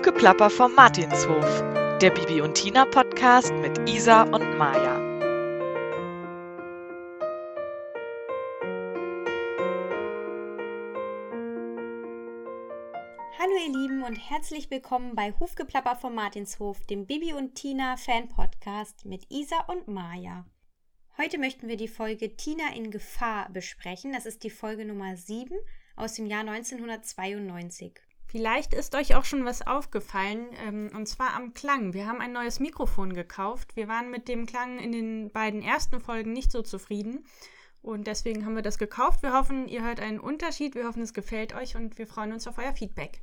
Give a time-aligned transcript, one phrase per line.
[0.00, 1.62] Hufgeplapper vom Martinshof,
[2.00, 4.96] der Bibi und Tina Podcast mit Isa und Maja.
[13.38, 18.30] Hallo ihr Lieben und herzlich willkommen bei Hufgeplapper vom Martinshof, dem Bibi und Tina Fan
[18.30, 20.46] Podcast mit Isa und Maja.
[21.18, 24.14] Heute möchten wir die Folge Tina in Gefahr besprechen.
[24.14, 25.58] Das ist die Folge Nummer 7
[25.94, 28.00] aus dem Jahr 1992.
[28.30, 31.94] Vielleicht ist euch auch schon was aufgefallen, ähm, und zwar am Klang.
[31.94, 33.74] Wir haben ein neues Mikrofon gekauft.
[33.74, 37.26] Wir waren mit dem Klang in den beiden ersten Folgen nicht so zufrieden.
[37.82, 39.24] Und deswegen haben wir das gekauft.
[39.24, 40.76] Wir hoffen, ihr hört einen Unterschied.
[40.76, 43.20] Wir hoffen, es gefällt euch und wir freuen uns auf euer Feedback.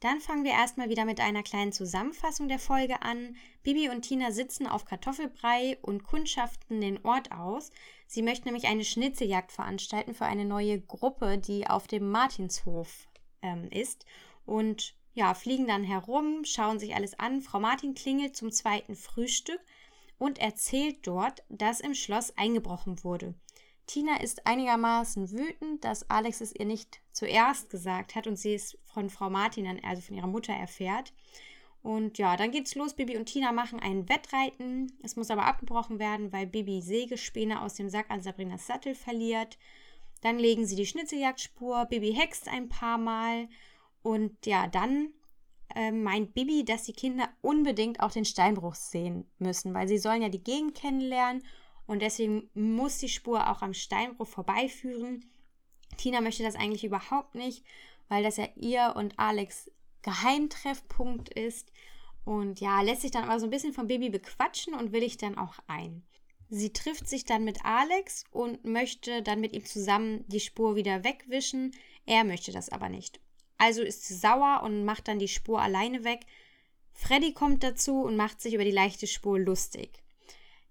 [0.00, 3.36] Dann fangen wir erstmal wieder mit einer kleinen Zusammenfassung der Folge an.
[3.62, 7.72] Bibi und Tina sitzen auf Kartoffelbrei und kundschaften den Ort aus.
[8.06, 13.06] Sie möchten nämlich eine Schnitzeljagd veranstalten für eine neue Gruppe, die auf dem Martinshof
[13.42, 14.06] ähm, ist
[14.44, 17.40] und ja, fliegen dann herum, schauen sich alles an.
[17.40, 19.60] Frau Martin klingelt zum zweiten Frühstück
[20.18, 23.34] und erzählt dort, dass im Schloss eingebrochen wurde.
[23.86, 28.78] Tina ist einigermaßen wütend, dass Alex es ihr nicht zuerst gesagt hat und sie es
[28.84, 31.12] von Frau Martin, also von ihrer Mutter, erfährt.
[31.82, 32.94] Und ja, dann geht's los.
[32.94, 34.92] Bibi und Tina machen ein Wettreiten.
[35.02, 39.58] Es muss aber abgebrochen werden, weil Bibi Sägespäne aus dem Sack an Sabrinas Sattel verliert.
[40.20, 41.86] Dann legen sie die Schnitzeljagdspur.
[41.86, 43.48] Bibi hext ein paar Mal
[44.02, 45.10] und ja, dann
[45.74, 50.22] äh, meint Bibi, dass die Kinder unbedingt auch den Steinbruch sehen müssen, weil sie sollen
[50.22, 51.42] ja die Gegend kennenlernen
[51.86, 55.24] und deswegen muss die Spur auch am Steinbruch vorbeiführen.
[55.96, 57.64] Tina möchte das eigentlich überhaupt nicht,
[58.08, 59.70] weil das ja ihr und Alex
[60.02, 61.70] Geheimtreffpunkt ist.
[62.24, 65.16] Und ja, lässt sich dann aber so ein bisschen von Bibi bequatschen und will ich
[65.16, 66.04] dann auch ein.
[66.48, 71.04] Sie trifft sich dann mit Alex und möchte dann mit ihm zusammen die Spur wieder
[71.04, 71.72] wegwischen.
[72.06, 73.20] Er möchte das aber nicht.
[73.60, 76.20] Also ist sie sauer und macht dann die Spur alleine weg.
[76.94, 80.02] Freddy kommt dazu und macht sich über die leichte Spur lustig.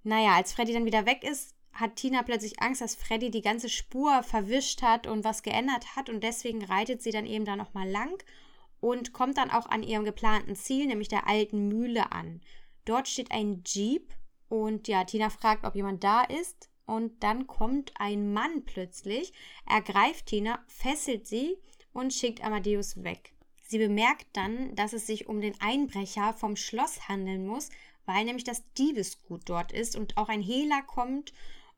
[0.01, 3.69] Naja, als Freddy dann wieder weg ist, hat Tina plötzlich Angst, dass Freddy die ganze
[3.69, 7.87] Spur verwischt hat und was geändert hat und deswegen reitet sie dann eben da nochmal
[7.87, 8.23] lang
[8.79, 12.41] und kommt dann auch an ihrem geplanten Ziel, nämlich der alten Mühle an.
[12.85, 14.11] Dort steht ein Jeep
[14.47, 19.31] und ja, Tina fragt, ob jemand da ist und dann kommt ein Mann plötzlich,
[19.67, 21.59] ergreift Tina, fesselt sie
[21.93, 23.33] und schickt Amadeus weg.
[23.67, 27.69] Sie bemerkt dann, dass es sich um den Einbrecher vom Schloss handeln muss,
[28.05, 31.33] weil nämlich das Diebesgut dort ist und auch ein Hehler kommt,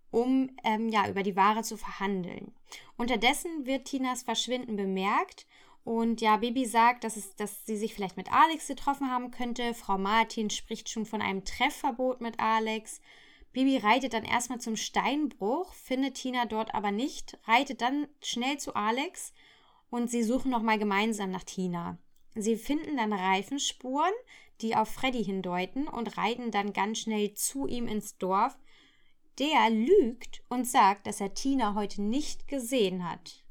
[0.10, 2.54] um ähm, ja über die Ware zu verhandeln.
[2.98, 5.46] Unterdessen wird Tinas Verschwinden bemerkt
[5.84, 9.74] und ja, Bibi sagt, dass, es, dass sie sich vielleicht mit Alex getroffen haben könnte.
[9.74, 13.02] Frau Martin spricht schon von einem Treffverbot mit Alex.
[13.52, 18.76] Bibi reitet dann erstmal zum Steinbruch, findet Tina dort aber nicht, reitet dann schnell zu
[18.76, 19.34] Alex
[19.92, 22.00] und sie suchen nochmal gemeinsam nach Tina.
[22.34, 24.14] Sie finden dann Reifenspuren,
[24.62, 28.58] die auf Freddy hindeuten und reiten dann ganz schnell zu ihm ins Dorf.
[29.38, 33.44] Der lügt und sagt, dass er Tina heute nicht gesehen hat.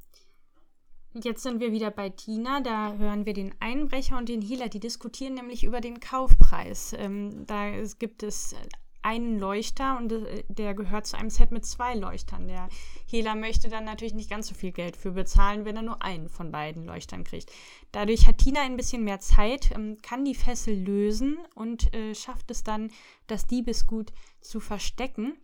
[1.13, 2.61] Jetzt sind wir wieder bei Tina.
[2.61, 4.69] Da hören wir den Einbrecher und den Healer.
[4.69, 6.95] Die diskutieren nämlich über den Kaufpreis.
[6.97, 8.55] Ähm, da gibt es
[9.03, 12.49] einen Leuchter und äh, der gehört zu einem Set mit zwei Leuchtern.
[12.49, 12.69] Der
[13.07, 16.29] Hehler möchte dann natürlich nicht ganz so viel Geld für bezahlen, wenn er nur einen
[16.29, 17.51] von beiden Leuchtern kriegt.
[17.93, 22.51] Dadurch hat Tina ein bisschen mehr Zeit, ähm, kann die Fessel lösen und äh, schafft
[22.51, 22.91] es dann,
[23.27, 25.37] das Diebesgut zu verstecken.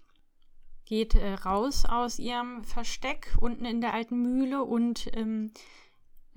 [0.85, 5.51] Geht äh, raus aus ihrem Versteck unten in der alten Mühle und ähm,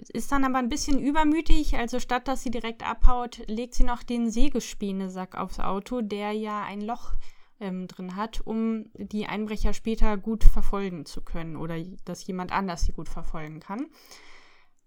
[0.09, 1.75] ist dann aber ein bisschen übermütig.
[1.75, 6.63] Also statt dass sie direkt abhaut, legt sie noch den Sägespänesack aufs Auto, der ja
[6.63, 7.13] ein Loch
[7.59, 12.83] ähm, drin hat, um die Einbrecher später gut verfolgen zu können oder dass jemand anders
[12.83, 13.87] sie gut verfolgen kann.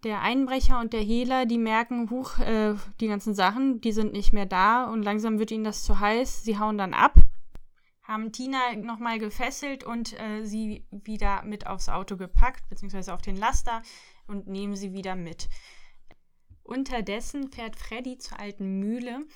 [0.05, 4.33] Der Einbrecher und der Hehler, die merken, huch, äh, die ganzen Sachen, die sind nicht
[4.33, 6.43] mehr da und langsam wird ihnen das zu heiß.
[6.43, 7.15] Sie hauen dann ab,
[8.03, 13.37] haben Tina nochmal gefesselt und äh, sie wieder mit aufs Auto gepackt, beziehungsweise auf den
[13.37, 13.83] Laster
[14.33, 15.49] und nehmen sie wieder mit.
[16.65, 19.27] Unterdessen fährt Freddy zur alten Mühle.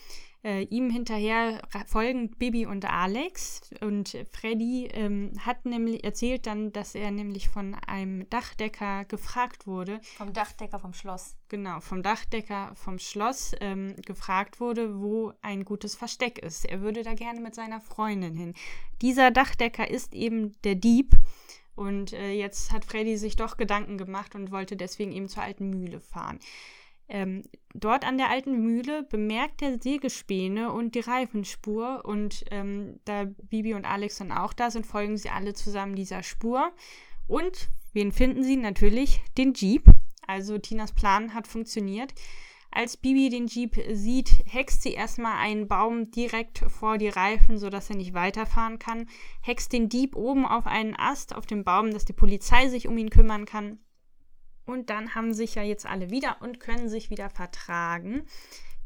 [0.45, 3.63] Äh, ihm hinterher folgen Bibi und Alex.
[3.81, 10.01] Und Freddy ähm, hat nämlich erzählt dann, dass er nämlich von einem Dachdecker gefragt wurde.
[10.17, 11.37] Vom Dachdecker vom Schloss.
[11.49, 16.65] Genau, vom Dachdecker vom Schloss ähm, gefragt wurde, wo ein gutes Versteck ist.
[16.65, 18.55] Er würde da gerne mit seiner Freundin hin.
[19.03, 21.17] Dieser Dachdecker ist eben der Dieb.
[21.77, 25.71] Und äh, jetzt hat Freddy sich doch Gedanken gemacht und wollte deswegen eben zur alten
[25.71, 26.41] Mühle fahren.
[27.09, 27.43] Ähm,
[27.75, 32.03] dort an der alten Mühle bemerkt er Sägespäne und die Reifenspur.
[32.05, 36.23] Und ähm, da Bibi und Alex dann auch da sind, folgen sie alle zusammen dieser
[36.23, 36.73] Spur.
[37.29, 38.57] Und wen finden sie?
[38.57, 39.85] Natürlich den Jeep.
[40.27, 42.13] Also Tinas Plan hat funktioniert.
[42.77, 47.89] Als Bibi den Jeep sieht, hext sie erstmal einen Baum direkt vor die Reifen, sodass
[47.89, 49.09] er nicht weiterfahren kann.
[49.41, 52.99] Hext den Dieb oben auf einen Ast auf dem Baum, dass die Polizei sich um
[52.99, 53.79] ihn kümmern kann.
[54.67, 58.27] Und dann haben sich ja jetzt alle wieder und können sich wieder vertragen.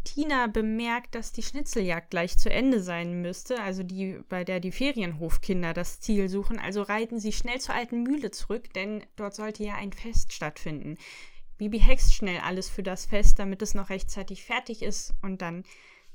[0.04, 4.70] Tina bemerkt, dass die Schnitzeljagd gleich zu Ende sein müsste, also die, bei der die
[4.70, 6.60] Ferienhofkinder das Ziel suchen.
[6.60, 10.96] Also reiten sie schnell zur alten Mühle zurück, denn dort sollte ja ein Fest stattfinden.
[11.60, 15.64] Bibi hext schnell alles für das Fest, damit es noch rechtzeitig fertig ist und dann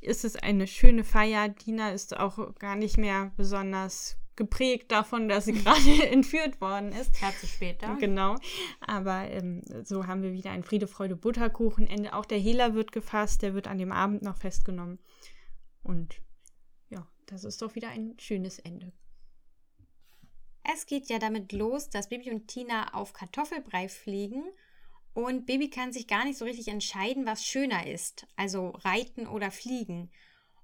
[0.01, 1.53] ist es eine schöne Feier.
[1.55, 7.11] Tina ist auch gar nicht mehr besonders geprägt davon, dass sie gerade entführt worden ist.
[7.21, 7.95] Dazu später.
[7.99, 8.37] Genau.
[8.79, 12.13] Aber ähm, so haben wir wieder ein Friede, Freude, Butterkuchenende.
[12.13, 14.97] Auch der Hehler wird gefasst, der wird an dem Abend noch festgenommen.
[15.83, 16.21] Und
[16.89, 18.91] ja, das ist doch wieder ein schönes Ende.
[20.73, 24.43] Es geht ja damit los, dass Bibi und Tina auf Kartoffelbrei fliegen
[25.15, 29.49] und Bibi kann sich gar nicht so richtig entscheiden, was schöner ist, also reiten oder
[29.49, 30.11] fliegen.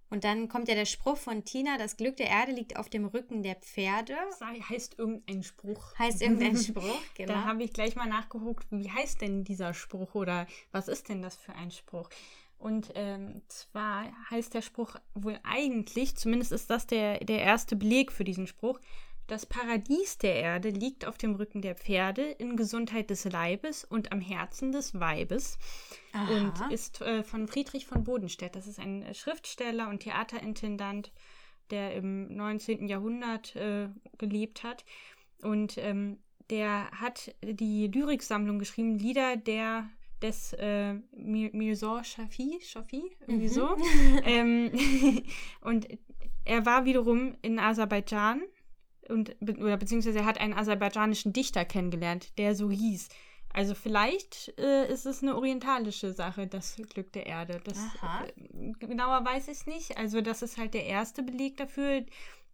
[0.10, 3.06] Und dann kommt ja der Spruch von Tina, das Glück der Erde liegt auf dem
[3.06, 4.14] Rücken der Pferde.
[4.30, 5.98] Das heißt irgendein Spruch.
[5.98, 7.32] Heißt irgendein Spruch, genau.
[7.32, 11.22] Da habe ich gleich mal nachgeguckt, wie heißt denn dieser Spruch oder was ist denn
[11.22, 12.10] das für ein Spruch?
[12.58, 18.12] Und ähm, zwar heißt der Spruch wohl eigentlich, zumindest ist das der, der erste Beleg
[18.12, 18.82] für diesen Spruch,
[19.28, 24.12] das Paradies der Erde liegt auf dem Rücken der Pferde, in Gesundheit des Leibes und
[24.12, 25.58] am Herzen des Weibes.
[26.14, 26.34] Aha.
[26.34, 28.56] Und ist äh, von Friedrich von Bodenstedt.
[28.56, 31.12] Das ist ein Schriftsteller und Theaterintendant,
[31.70, 32.88] der im 19.
[32.88, 33.88] Jahrhundert äh,
[34.18, 34.84] gelebt hat.
[35.42, 36.20] Und ähm,
[36.50, 39.90] der hat die Lyriksammlung geschrieben, Lieder der
[40.22, 43.52] des äh, Mirza Shafi, Shafi, irgendwie mhm.
[43.52, 43.78] so.
[44.26, 44.72] ähm,
[45.62, 45.88] und
[46.46, 48.42] er war wiederum in Aserbaidschan
[49.10, 53.10] und oder beziehungsweise er hat einen aserbaidschanischen Dichter kennengelernt, der so hieß.
[53.54, 57.60] Also vielleicht äh, ist es eine orientalische Sache, das Glück der Erde.
[57.64, 59.98] Das, äh, genauer weiß ich es nicht.
[59.98, 62.06] Also das ist halt der erste Beleg dafür,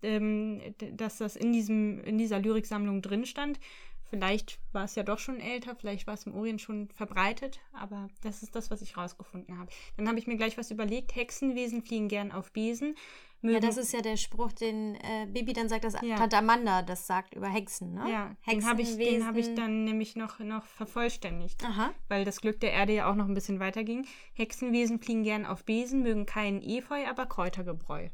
[0.02, 0.62] ähm,
[0.94, 3.60] dass das in, diesem, in dieser Lyriksammlung drin stand.
[4.10, 8.08] Vielleicht war es ja doch schon älter, vielleicht war es im Orient schon verbreitet, aber
[8.22, 9.70] das ist das, was ich rausgefunden habe.
[9.98, 11.16] Dann habe ich mir gleich was überlegt.
[11.16, 12.96] Hexenwesen fliegen gern auf Besen.
[13.42, 16.16] Ja, das ist ja der Spruch, den äh, Bibi dann sagt, dass ja.
[16.16, 18.10] Tante Amanda das sagt über Hexen, ne?
[18.10, 21.64] Ja, den habe ich, hab ich dann nämlich noch, noch vervollständigt.
[21.64, 21.92] Aha.
[22.08, 24.08] Weil das Glück der Erde ja auch noch ein bisschen weiter ging.
[24.34, 28.10] Hexenwesen fliegen gern auf Besen, mögen keinen Efeu, aber Kräutergebräu.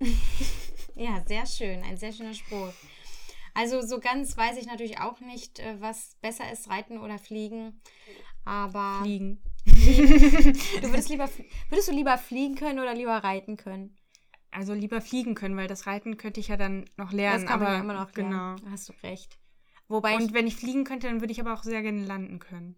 [0.94, 1.82] ja, sehr schön.
[1.82, 2.72] Ein sehr schöner Spruch.
[3.54, 7.80] Also so ganz weiß ich natürlich auch nicht, äh, was besser ist, reiten oder fliegen.
[8.44, 9.00] Aber.
[9.02, 9.42] Fliegen.
[9.64, 9.72] du
[10.90, 11.28] würdest lieber
[11.70, 13.96] würdest du lieber fliegen können oder lieber reiten können?
[14.54, 17.42] also lieber fliegen können, weil das Reiten könnte ich ja dann noch lernen.
[17.42, 18.56] Das kann aber man ja immer noch lernen.
[18.56, 18.70] Genau.
[18.70, 19.38] Hast du recht.
[19.88, 22.76] Wobei Und wenn ich fliegen könnte, dann würde ich aber auch sehr gerne landen können.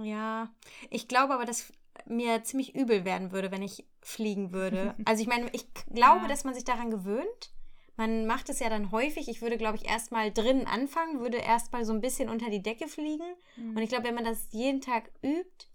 [0.00, 0.50] Ja,
[0.90, 1.72] ich glaube aber, dass
[2.06, 4.94] mir ziemlich übel werden würde, wenn ich fliegen würde.
[5.04, 6.28] Also ich meine, ich glaube, ja.
[6.28, 7.52] dass man sich daran gewöhnt.
[7.98, 9.28] Man macht es ja dann häufig.
[9.28, 12.86] Ich würde, glaube ich, erstmal drinnen anfangen, würde erstmal so ein bisschen unter die Decke
[12.86, 13.26] fliegen.
[13.56, 13.76] Mhm.
[13.76, 15.66] Und ich glaube, wenn man das jeden Tag übt,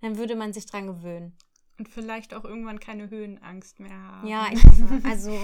[0.00, 1.36] dann würde man sich daran gewöhnen.
[1.78, 4.26] Und vielleicht auch irgendwann keine Höhenangst mehr haben.
[4.26, 4.62] Ja, ich.
[5.04, 5.38] Also,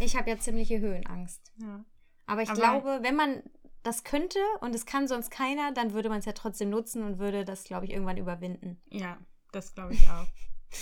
[0.00, 1.52] ich habe ja ziemliche Höhenangst.
[1.58, 1.84] Ja.
[2.24, 3.42] Aber ich Aber glaube, wenn man
[3.82, 7.18] das könnte und es kann sonst keiner, dann würde man es ja trotzdem nutzen und
[7.18, 8.80] würde das, glaube ich, irgendwann überwinden.
[8.88, 9.18] Ja,
[9.52, 10.26] das glaube ich auch.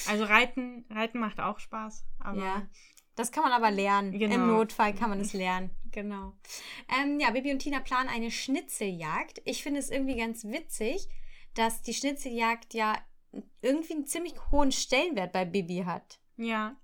[0.08, 2.04] also Reiten, Reiten macht auch Spaß.
[2.20, 2.62] Aber ja.
[3.16, 4.12] Das kann man aber lernen.
[4.18, 4.34] Genau.
[4.34, 5.70] Im Notfall kann man es lernen.
[5.92, 6.32] Genau.
[7.00, 9.40] Ähm, ja, Bibi und Tina planen eine Schnitzeljagd.
[9.44, 11.08] Ich finde es irgendwie ganz witzig,
[11.54, 12.98] dass die Schnitzeljagd ja
[13.62, 16.18] irgendwie einen ziemlich hohen Stellenwert bei Bibi hat.
[16.36, 16.76] Ja.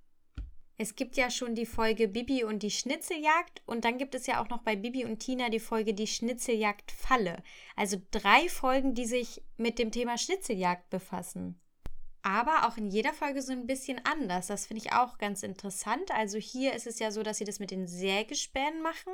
[0.79, 4.43] Es gibt ja schon die Folge Bibi und die Schnitzeljagd und dann gibt es ja
[4.43, 7.43] auch noch bei Bibi und Tina die Folge Die Schnitzeljagd Falle.
[7.77, 11.61] Also drei Folgen, die sich mit dem Thema Schnitzeljagd befassen
[12.23, 14.49] aber auch in jeder Folge so ein bisschen anders.
[14.49, 16.11] Das finde ich auch ganz interessant.
[16.13, 19.13] Also hier ist es ja so, dass sie das mit den Sägespänen machen.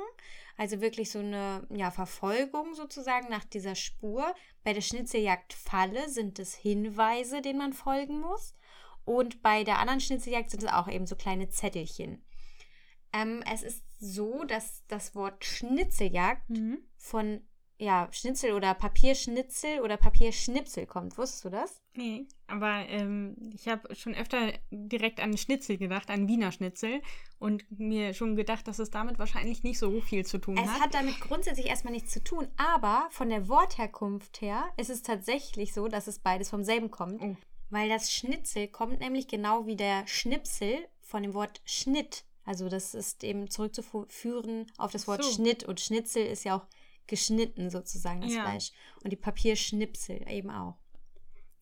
[0.57, 4.33] Also wirklich so eine ja, Verfolgung sozusagen nach dieser Spur.
[4.63, 8.55] Bei der Schnitzeljagd Falle sind es Hinweise, denen man folgen muss.
[9.05, 12.25] Und bei der anderen Schnitzeljagd sind es auch eben so kleine Zettelchen.
[13.13, 16.79] Ähm, es ist so, dass das Wort Schnitzeljagd mhm.
[16.97, 17.41] von
[17.79, 21.17] ja, Schnitzel oder Papierschnitzel oder Papierschnipsel kommt.
[21.17, 21.81] Wusstest du das?
[21.93, 27.01] Nee, aber ähm, ich habe schon öfter direkt an Schnitzel gedacht, an Wiener Schnitzel
[27.37, 30.75] und mir schon gedacht, dass es damit wahrscheinlich nicht so viel zu tun es hat.
[30.75, 35.03] Es hat damit grundsätzlich erstmal nichts zu tun, aber von der Wortherkunft her ist es
[35.03, 37.21] tatsächlich so, dass es beides vom selben kommt.
[37.21, 37.35] Oh.
[37.69, 42.23] Weil das Schnitzel kommt nämlich genau wie der Schnipsel von dem Wort Schnitt.
[42.43, 45.31] Also das ist eben zurückzuführen auf das Wort so.
[45.31, 46.65] Schnitt und Schnitzel ist ja auch
[47.07, 48.43] geschnitten sozusagen, das ja.
[48.43, 48.71] Fleisch.
[49.03, 50.77] Und die Papierschnipsel eben auch.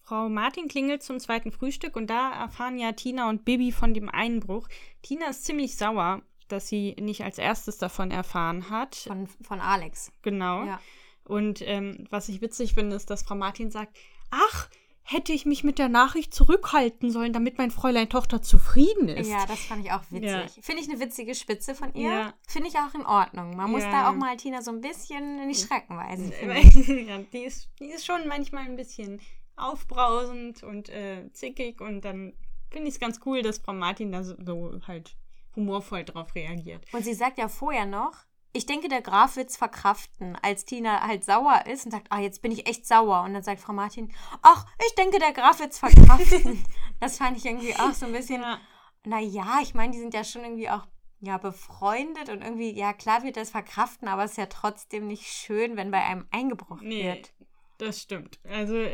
[0.01, 4.07] Frau Martin klingelt zum zweiten Frühstück und da erfahren ja Tina und Bibi von dem
[4.07, 4.67] Einbruch.
[5.01, 8.95] Tina ist ziemlich sauer, dass sie nicht als erstes davon erfahren hat.
[8.95, 10.11] Von, von Alex.
[10.21, 10.65] Genau.
[10.65, 10.79] Ja.
[11.23, 13.97] Und ähm, was ich witzig finde, ist, dass Frau Martin sagt,
[14.29, 14.69] ach,
[15.07, 19.29] hätte ich mich mit der Nachricht zurückhalten sollen, damit mein Fräulein Tochter zufrieden ist.
[19.29, 20.24] Ja, das fand ich auch witzig.
[20.31, 20.45] Ja.
[20.62, 22.09] Finde ich eine witzige Spitze von ihr.
[22.09, 22.33] Ja.
[22.47, 23.55] Finde ich auch in Ordnung.
[23.55, 23.91] Man muss Ja.
[23.91, 26.33] da auch mal Tina so ein bisschen in die Schrecken weisen.
[27.07, 29.21] ja, die, ist, die ist schon manchmal ein bisschen
[29.55, 32.33] aufbrausend und äh, zickig und dann
[32.71, 35.15] finde ich es ganz cool, dass Frau Martin da so, so halt
[35.55, 36.85] humorvoll drauf reagiert.
[36.91, 38.25] Und sie sagt ja vorher noch,
[38.55, 42.41] ich denke, der Graf wird's verkraften, als Tina halt sauer ist und sagt, ah, jetzt
[42.41, 43.21] bin ich echt sauer.
[43.24, 46.63] Und dann sagt Frau Martin, ach, ich denke, der Graf wird's verkraften.
[47.00, 48.59] das fand ich irgendwie auch so ein bisschen, Ja.
[49.05, 50.85] naja, ich meine, die sind ja schon irgendwie auch
[51.21, 55.25] ja, befreundet und irgendwie, ja, klar wird das verkraften, aber es ist ja trotzdem nicht
[55.27, 57.33] schön, wenn bei einem eingebrochen Nee, wird.
[57.77, 58.39] das stimmt.
[58.50, 58.75] Also,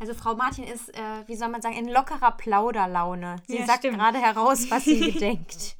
[0.00, 3.36] Also Frau Martin ist, äh, wie soll man sagen, in lockerer Plauderlaune.
[3.46, 3.96] Sie Ja, sagt stimmt.
[3.96, 5.76] gerade heraus, was sie gedenkt.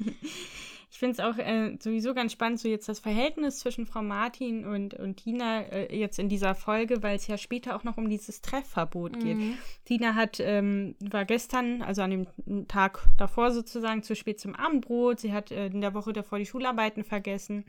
[1.05, 4.65] Ich finde es auch äh, sowieso ganz spannend, so jetzt das Verhältnis zwischen Frau Martin
[4.65, 8.09] und, und Tina äh, jetzt in dieser Folge, weil es ja später auch noch um
[8.09, 9.37] dieses Treffverbot geht.
[9.37, 9.59] Mhm.
[9.85, 15.21] Tina hat, ähm, war gestern, also an dem Tag davor sozusagen, zu spät zum Abendbrot.
[15.21, 17.67] Sie hat äh, in der Woche davor die Schularbeiten vergessen.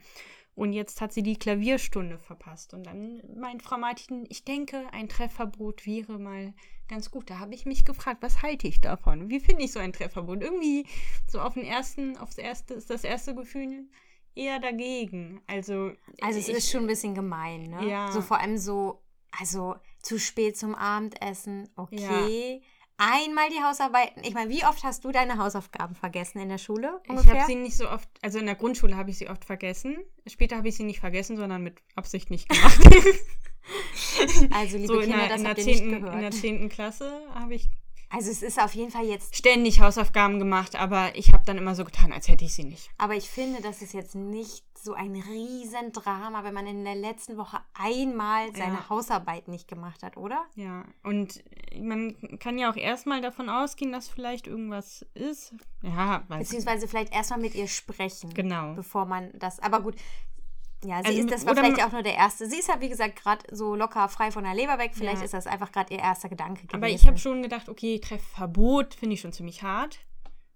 [0.56, 2.72] Und jetzt hat sie die Klavierstunde verpasst.
[2.72, 6.54] Und dann meint Frau Martin, ich denke, ein Treffverbot wäre mal
[6.88, 7.28] ganz gut.
[7.28, 9.28] Da habe ich mich gefragt, was halte ich davon?
[9.28, 10.42] Wie finde ich so ein Treffverbot?
[10.42, 10.86] Irgendwie
[11.28, 13.86] so auf den ersten, aufs erste, ist das erste Gefühl
[14.34, 15.42] eher dagegen.
[15.46, 17.86] Also, Also es ich, ist schon ein bisschen gemein, ne?
[17.86, 18.10] Ja.
[18.10, 19.02] So vor allem so,
[19.38, 22.62] also zu spät zum Abendessen, okay.
[22.98, 24.22] Einmal die Hausaufgaben.
[24.22, 27.00] Ich meine, wie oft hast du deine Hausaufgaben vergessen in der Schule?
[27.04, 27.34] Ich Ungefähr?
[27.34, 29.98] habe sie nicht so oft, also in der Grundschule habe ich sie oft vergessen.
[30.26, 32.80] Später habe ich sie nicht vergessen, sondern mit Absicht nicht gemacht.
[34.50, 36.10] also, liebe so in Kinder, der, das in, der habt ihr nicht 10., in der
[36.10, 36.34] gehört.
[36.34, 36.68] 10.
[36.70, 37.68] Klasse habe ich
[38.08, 41.74] Also es ist auf jeden Fall jetzt ständig Hausaufgaben gemacht, aber ich habe dann immer
[41.74, 42.88] so getan, als hätte ich sie nicht.
[42.98, 47.36] Aber ich finde, das ist jetzt nicht so ein Riesendrama, wenn man in der letzten
[47.36, 48.88] Woche einmal seine Ja.
[48.88, 50.44] Hausarbeit nicht gemacht hat, oder?
[50.54, 51.42] Ja, und
[51.76, 55.54] man kann ja auch erstmal davon ausgehen, dass vielleicht irgendwas ist.
[55.82, 56.46] Ja, weiß.
[56.46, 58.32] Beziehungsweise vielleicht erstmal mit ihr sprechen.
[58.32, 58.74] Genau.
[58.74, 59.58] Bevor man das.
[59.58, 59.96] Aber gut.
[60.86, 62.46] Ja, sie Also ist, das war vielleicht auch nur der erste.
[62.48, 64.92] Sie ist halt, wie gesagt, gerade so locker frei von der Leber weg.
[64.94, 65.24] Vielleicht Ja.
[65.24, 66.76] ist das einfach gerade ihr erster Gedanke gewesen.
[66.76, 69.98] Aber ich habe schon gedacht, okay, Treffverbot finde ich schon ziemlich hart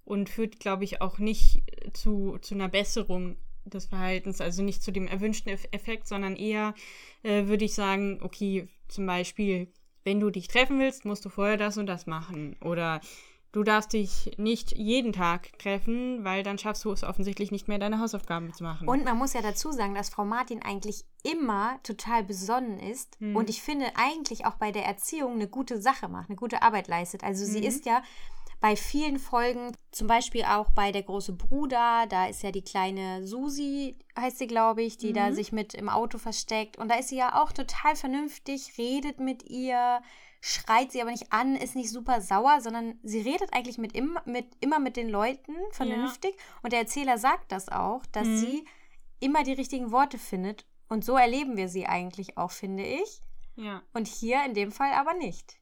[0.04, 4.90] und führt, glaube ich, auch nicht zu, zu einer Besserung des Verhaltens, also nicht zu
[4.90, 6.74] dem erwünschten Eff- Effekt, sondern eher
[7.22, 9.72] äh, würde ich sagen, okay, zum Beispiel,
[10.04, 12.56] wenn du dich treffen willst, musst du vorher das und das machen.
[12.62, 13.00] Oder
[13.52, 17.78] du darfst dich nicht jeden Tag treffen, weil dann schaffst du es offensichtlich nicht mehr,
[17.78, 18.88] deine Hausaufgaben zu machen.
[18.88, 23.36] Und man muss ja dazu sagen, dass Frau Martin eigentlich immer total besonnen ist Mhm.
[23.36, 26.88] und ich finde eigentlich auch bei der Erziehung eine gute Sache macht, eine gute Arbeit
[26.88, 27.24] leistet.
[27.24, 27.66] Also sie Mhm.
[27.66, 28.02] ist ja
[28.60, 33.26] bei vielen Folgen, zum Beispiel auch bei der große Bruder, da ist ja die kleine
[33.26, 35.34] Susi, heißt sie, glaube ich, die da Mhm.
[35.34, 36.76] sich mit im Auto versteckt.
[36.76, 40.02] Und da ist sie ja auch total vernünftig, redet mit ihr,
[40.42, 44.18] schreit sie aber nicht an, ist nicht super sauer, sondern sie redet eigentlich mit, im,
[44.26, 46.36] mit immer mit den Leuten vernünftig.
[46.62, 48.36] Und der Erzähler sagt das auch, dass Mhm.
[48.36, 48.64] sie
[49.20, 50.66] immer die richtigen Worte findet.
[50.88, 53.22] Und so erleben wir sie eigentlich auch, finde ich.
[53.56, 53.82] ja.
[53.92, 55.59] Und hier in dem Fall aber nicht.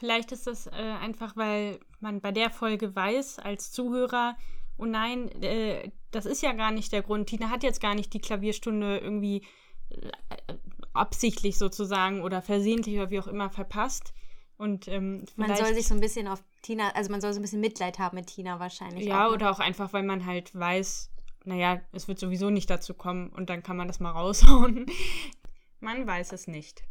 [0.00, 4.34] Vielleicht ist das äh, einfach, weil man bei der Folge weiß, als Zuhörer,
[4.78, 7.28] oh nein, äh, das ist ja gar nicht der Grund.
[7.28, 9.46] Tina hat jetzt gar nicht die Klavierstunde irgendwie
[9.90, 10.54] äh,
[10.94, 14.14] absichtlich sozusagen oder versehentlich oder wie auch immer verpasst.
[14.56, 17.42] Und ähm, Man soll sich so ein bisschen auf Tina, also man soll so ein
[17.42, 19.04] bisschen Mitleid haben mit Tina wahrscheinlich.
[19.04, 19.34] ja, auch, ne?
[19.34, 21.10] oder auch einfach, weil man halt weiß,
[21.44, 24.86] naja, es wird sowieso nicht dazu kommen und dann kann man das mal raushauen.
[25.80, 26.84] man weiß es nicht.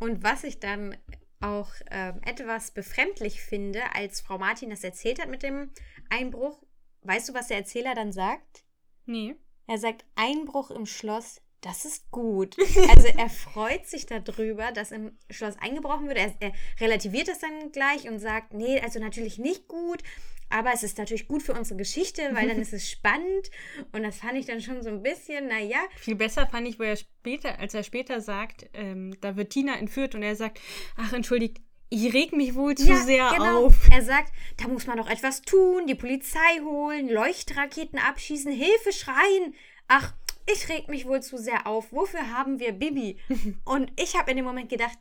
[0.00, 0.96] Und was ich dann
[1.44, 5.70] auch ähm, etwas befremdlich finde, als Frau Martin das erzählt hat mit dem
[6.08, 6.62] Einbruch,
[7.02, 8.64] weißt du, was der Erzähler dann sagt?
[9.06, 9.36] Nee.
[9.66, 12.56] Er sagt, Einbruch im Schloss, das ist gut.
[12.94, 16.18] Also er freut sich darüber, dass im Schloss eingebrochen wird.
[16.18, 20.02] Er, er relativiert das dann gleich und sagt, nee, also natürlich nicht gut,
[20.50, 23.50] aber es ist natürlich gut für unsere Geschichte, weil dann ist es spannend.
[23.92, 26.82] Und das fand ich dann schon so ein bisschen, naja, Viel besser fand ich, wo
[26.82, 30.60] er später, als er später sagt, ähm, da wird Tina entführt und er sagt,
[30.96, 33.66] ach entschuldigt, ich reg mich wohl zu sehr genau.
[33.66, 33.88] auf.
[33.90, 39.54] Er sagt, da muss man doch etwas tun, die Polizei holen, Leuchtraketen abschießen, Hilfe schreien.
[39.86, 40.14] Ach,
[40.46, 41.92] ich reg mich wohl zu sehr auf.
[41.92, 43.18] Wofür haben wir Bibi?
[43.64, 44.98] Und ich habe in dem Moment gedacht,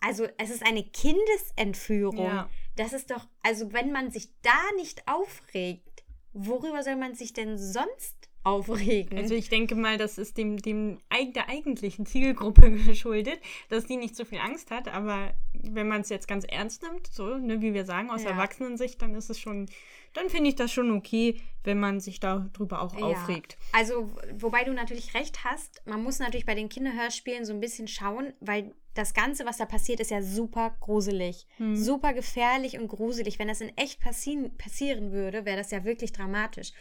[0.00, 2.26] also es ist eine Kindesentführung.
[2.26, 2.50] Ja.
[2.76, 7.56] Das ist doch, also wenn man sich da nicht aufregt, worüber soll man sich denn
[7.56, 9.18] sonst aufregen.
[9.18, 10.98] Also ich denke mal, das ist dem, dem
[11.34, 14.88] der eigentlichen Zielgruppe geschuldet, dass die nicht so viel Angst hat.
[14.88, 18.30] Aber wenn man es jetzt ganz ernst nimmt, so ne, wie wir sagen, aus ja.
[18.30, 19.66] Erwachsenensicht, dann ist es schon,
[20.12, 23.06] dann finde ich das schon okay, wenn man sich darüber auch ja.
[23.06, 23.56] aufregt.
[23.72, 27.88] Also, wobei du natürlich recht hast, man muss natürlich bei den Kinderhörspielen so ein bisschen
[27.88, 31.46] schauen, weil das Ganze, was da passiert, ist ja super gruselig.
[31.56, 31.74] Hm.
[31.76, 33.38] Super gefährlich und gruselig.
[33.38, 36.72] Wenn das in echt passi passieren würde, wäre das ja wirklich dramatisch.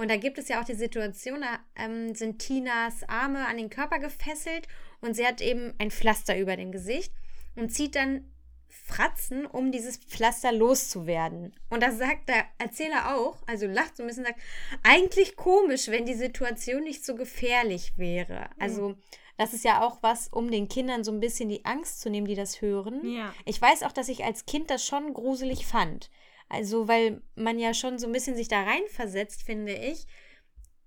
[0.00, 3.68] Und da gibt es ja auch die Situation, da ähm, sind Tinas Arme an den
[3.68, 4.66] Körper gefesselt
[5.02, 7.12] und sie hat eben ein Pflaster über dem Gesicht
[7.54, 8.24] und zieht dann
[8.66, 11.52] Fratzen, um dieses Pflaster loszuwerden.
[11.68, 14.40] Und das sagt der Erzähler auch, also lacht so ein bisschen, sagt,
[14.82, 18.48] eigentlich komisch, wenn die Situation nicht so gefährlich wäre.
[18.58, 18.96] Also
[19.36, 22.26] das ist ja auch was, um den Kindern so ein bisschen die Angst zu nehmen,
[22.26, 23.00] die das hören.
[23.04, 23.34] Ja.
[23.44, 26.10] Ich weiß auch, dass ich als Kind das schon gruselig fand.
[26.50, 30.06] Also, weil man ja schon so ein bisschen sich da reinversetzt, finde ich.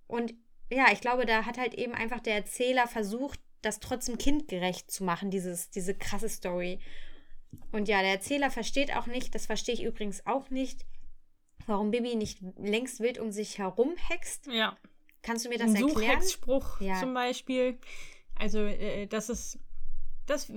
[0.07, 0.35] Und
[0.69, 5.05] ja, ich glaube, da hat halt eben einfach der Erzähler versucht, das trotzdem kindgerecht zu
[5.05, 6.79] machen, dieses, diese krasse Story.
[7.71, 10.85] Und ja, der Erzähler versteht auch nicht, das verstehe ich übrigens auch nicht,
[11.65, 14.47] warum Bibi nicht längst wild um sich herum hext.
[14.47, 14.77] Ja.
[15.21, 15.93] Kannst du mir das Ein erklären?
[15.93, 16.99] Suchhexspruch ja.
[16.99, 17.79] zum Beispiel.
[18.35, 19.59] Also, äh, das ist.
[20.25, 20.51] Das,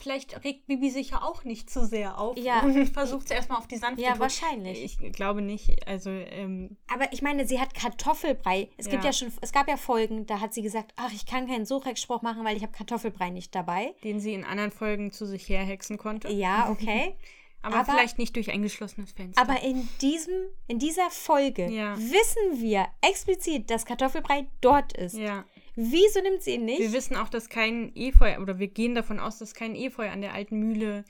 [0.00, 2.60] vielleicht regt Bibi sich ja auch nicht zu sehr auf ja.
[2.60, 4.98] und versucht sie erstmal auf die sanfte Ja, wahrscheinlich.
[5.00, 5.86] Ich glaube nicht.
[5.86, 8.68] Also, ähm, Aber ich meine, sie hat Kartoffelbrei.
[8.76, 8.92] Es ja.
[8.92, 11.66] gibt ja schon, es gab ja Folgen, da hat sie gesagt, ach, ich kann keinen
[11.66, 13.94] Suchhexspruch machen, weil ich habe Kartoffelbrei nicht dabei.
[14.04, 16.28] Den sie in anderen Folgen zu sich herhexen konnte.
[16.28, 17.14] Ja, okay.
[17.62, 19.40] aber, aber, vielleicht nicht durch ein geschlossenes Fenster.
[19.40, 20.34] Aber in diesem,
[20.66, 21.96] in dieser Folge ja.
[21.96, 25.16] wissen wir explizit, dass Kartoffelbrei dort ist.
[25.16, 25.44] Ja.
[25.82, 26.80] Wieso nimmt sie ihn nicht?
[26.80, 30.20] Wir wissen auch, dass kein Efeu, oder wir gehen davon aus, dass kein Efeu an
[30.20, 31.04] der alten Mühle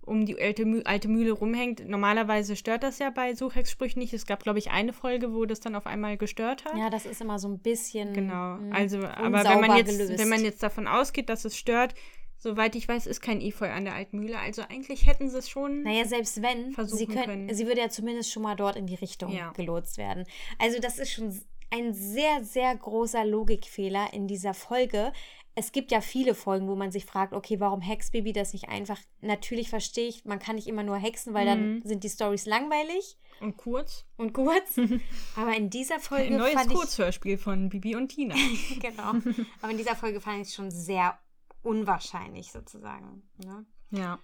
[0.00, 1.86] um die alte, Mühle, alte Mühle rumhängt.
[1.88, 4.12] Normalerweise stört das ja bei Suchhexsprüchen nicht.
[4.12, 6.76] Es gab, glaube ich, eine Folge, wo das dann auf einmal gestört hat.
[6.76, 8.12] Ja, das ist immer so ein bisschen.
[8.12, 8.58] Genau.
[8.58, 11.94] Hm, also, aber wenn man, jetzt, wenn man jetzt davon ausgeht, dass es stört,
[12.36, 14.38] soweit ich weiß, ist kein Efeu an der alten Mühle.
[14.38, 15.82] Also eigentlich hätten sie es schon.
[15.82, 17.54] Naja, selbst wenn, versuchen sie, können, können.
[17.54, 19.52] sie würde ja zumindest schon mal dort in die Richtung ja.
[19.52, 20.24] gelotst werden.
[20.58, 25.12] Also, das ist schon ein sehr, sehr großer Logikfehler in dieser Folge.
[25.54, 28.68] Es gibt ja viele Folgen, wo man sich fragt, okay, warum hext Baby das nicht
[28.68, 28.98] einfach?
[29.20, 31.48] Natürlich verstehe ich, man kann nicht immer nur hexen, weil mhm.
[31.48, 33.16] dann sind die Stories langweilig.
[33.40, 34.04] Und kurz.
[34.16, 34.76] Und kurz.
[35.36, 36.26] Aber in dieser Folge.
[36.26, 38.34] Ein neues Kurzhörspiel von Bibi und Tina.
[38.80, 39.14] genau.
[39.60, 41.18] Aber in dieser Folge fand ich es schon sehr
[41.62, 43.22] unwahrscheinlich sozusagen.
[43.38, 43.64] Ne?
[43.90, 44.18] Ja,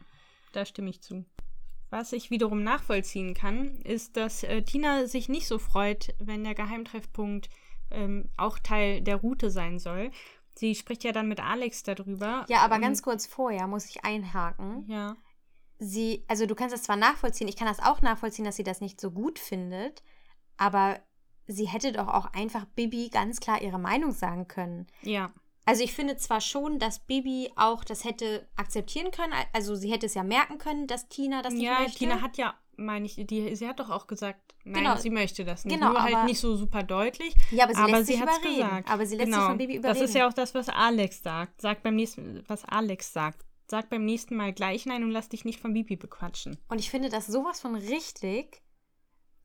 [0.53, 1.25] da stimme ich zu.
[1.91, 6.55] Was ich wiederum nachvollziehen kann, ist, dass äh, Tina sich nicht so freut, wenn der
[6.55, 7.51] Geheimtreffpunkt
[7.91, 10.13] ähm, auch Teil der Route sein soll.
[10.55, 12.45] Sie spricht ja dann mit Alex darüber.
[12.49, 14.85] Ja, aber ganz kurz vorher muss ich einhaken.
[14.89, 15.17] Ja.
[15.79, 18.81] Sie, also du kannst das zwar nachvollziehen, ich kann das auch nachvollziehen, dass sie das
[18.81, 20.03] nicht so gut findet,
[20.59, 21.01] aber
[21.47, 24.87] sie hätte doch auch einfach Bibi ganz klar ihre Meinung sagen können.
[25.03, 25.33] Ja.
[25.67, 30.07] Also ich finde zwar schon, dass Bibi auch das hätte akzeptieren können, also sie hätte
[30.07, 32.05] es ja merken können, dass Tina das nicht ja, möchte.
[32.05, 34.97] Ja, Tina hat ja, meine ich, die, sie hat doch auch gesagt, nein, Genau.
[34.97, 35.75] sie möchte das nicht.
[35.75, 37.35] Genau, Nur halt aber- nicht so super deutlich.
[37.51, 38.55] Ja, aber sie aber lässt sie sich überreden.
[38.57, 38.91] gesagt.
[38.91, 39.49] Aber sie lässt sich genau.
[39.49, 40.01] von Bibi überreden.
[40.01, 41.61] Das ist ja auch das, was Alex sagt.
[41.61, 43.45] Sag beim nächsten, was Alex sagt.
[43.69, 46.57] Sag beim nächsten Mal gleich nein und lass dich nicht von Bibi bequatschen.
[46.69, 48.63] Und ich finde das sowas von richtig,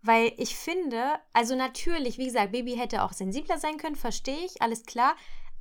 [0.01, 4.62] weil ich finde, also natürlich, wie gesagt, Bibi hätte auch sensibler sein können, verstehe ich,
[4.62, 5.15] alles klar.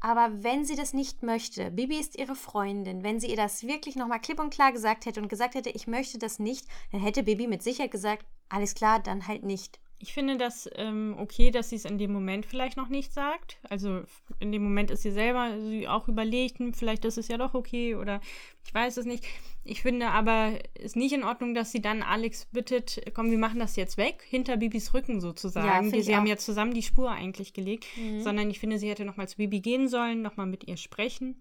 [0.04, 3.96] Aber wenn sie das nicht möchte, Bibi ist ihre Freundin, wenn sie ihr das wirklich
[3.96, 7.22] nochmal klipp und klar gesagt hätte und gesagt hätte, ich möchte das nicht, dann hätte
[7.22, 9.80] Bibi mit Sicherheit gesagt, alles klar, dann halt nicht.
[10.04, 13.58] Ich finde das ähm, okay, dass sie es in dem Moment vielleicht noch nicht sagt.
[13.70, 14.02] Also
[14.38, 17.54] in dem Moment ist sie selber sie auch überlegt, hm, vielleicht ist es ja doch
[17.54, 18.20] okay oder
[18.66, 19.24] ich weiß es nicht.
[19.64, 23.38] Ich finde aber, es ist nicht in Ordnung, dass sie dann Alex bittet, komm, wir
[23.38, 25.84] machen das jetzt weg, hinter Bibis Rücken Ja, sozusagen.
[25.84, 28.20] finde die, sie haben ja zusammen die Spur eigentlich gelegt, Mhm.
[28.20, 31.40] sondern ich finde, sie hätte nochmal zu Bibi gehen sollen, nochmal mit ihr sprechen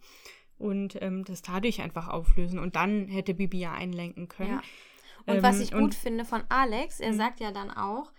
[0.58, 2.60] und ähm, das dadurch einfach auflösen.
[2.60, 4.52] Und dann hätte Bibi ja einlenken können.
[4.52, 4.62] Ja.
[5.26, 7.18] Und Ähm, was ich gut finde von Alex, er Mhm.
[7.18, 8.12] sagt ja dann auch,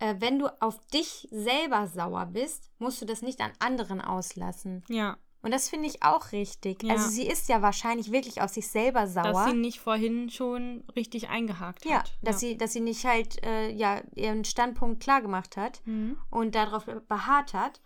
[0.00, 4.82] äh, wenn du auf dich selber sauer bist, musst du das nicht an anderen auslassen.
[4.88, 6.82] Ja, Und das finde ich auch richtig.
[6.82, 6.94] Ja.
[6.94, 9.46] Also sie ist ja wahrscheinlich wirklich auf sich selber dass sauer.
[9.48, 12.12] sie nicht vorhin schon richtig eingehakt ja, hat.
[12.22, 16.16] dass sie, dass sie nicht halt äh, ja ihren Standpunkt klar gemacht hat Mhm.
[16.30, 17.80] und darauf beharrt hat.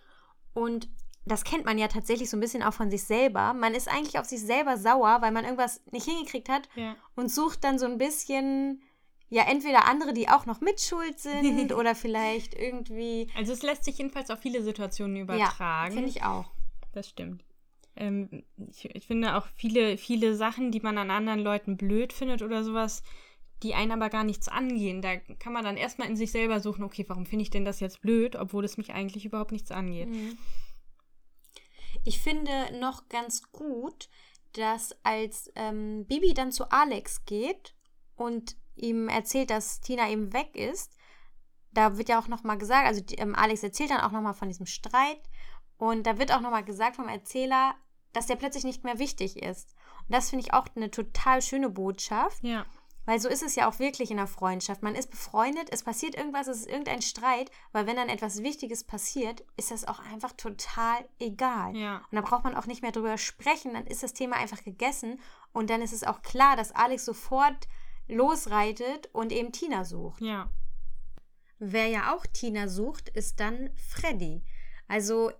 [0.54, 0.88] Und
[1.26, 3.54] das kennt man ja tatsächlich so ein bisschen auch von sich selber.
[3.54, 6.96] Man ist eigentlich auf sich selber sauer, weil man irgendwas nicht hingekriegt hat Ja.
[7.16, 8.82] und sucht dann so ein bisschen,
[9.34, 13.26] ja, entweder andere, die auch noch mitschuld sind oder vielleicht irgendwie.
[13.36, 15.92] Also es lässt sich jedenfalls auf viele Situationen Ja, übertragen.
[15.94, 16.52] finde ich auch.
[16.92, 17.44] Das stimmt.
[17.96, 22.42] Ähm, ich, ich finde auch viele, viele Sachen, die man an anderen Leuten blöd findet
[22.42, 23.02] oder sowas,
[23.64, 25.02] die einen aber gar nichts angehen.
[25.02, 27.80] Da kann man dann erstmal in sich selber suchen, okay, warum finde ich denn das
[27.80, 30.10] jetzt blöd, obwohl es mich eigentlich überhaupt nichts angeht.
[30.10, 30.38] Mhm.
[32.04, 34.08] Ich finde noch ganz gut,
[34.52, 37.74] dass als ähm, Bibi dann zu Alex geht
[38.14, 40.96] und ihm erzählt, dass Tina eben weg ist,
[41.72, 44.66] da wird ja auch nochmal gesagt, also ähm, Alex erzählt dann auch nochmal von diesem
[44.66, 45.20] Streit
[45.76, 47.74] und da wird auch nochmal gesagt vom Erzähler,
[48.12, 49.74] dass der plötzlich nicht mehr wichtig ist.
[50.06, 52.42] Und das finde ich auch eine total schöne Botschaft.
[52.44, 52.64] Ja.
[53.06, 54.82] Weil so ist es ja auch wirklich in der Freundschaft.
[54.82, 58.82] Man ist befreundet, es passiert irgendwas, es ist irgendein Streit, weil wenn dann etwas Wichtiges
[58.82, 61.76] passiert, ist das auch einfach total egal.
[61.76, 61.96] Ja.
[62.10, 65.20] Und da braucht man auch nicht mehr drüber sprechen, dann ist das Thema einfach gegessen
[65.52, 67.68] und dann ist es auch klar, dass Alex sofort
[68.08, 70.20] losreitet und eben Tina sucht.
[70.20, 70.50] Ja.
[71.58, 74.42] Wer ja auch Tina sucht, ist dann Freddy.
[74.88, 75.30] Also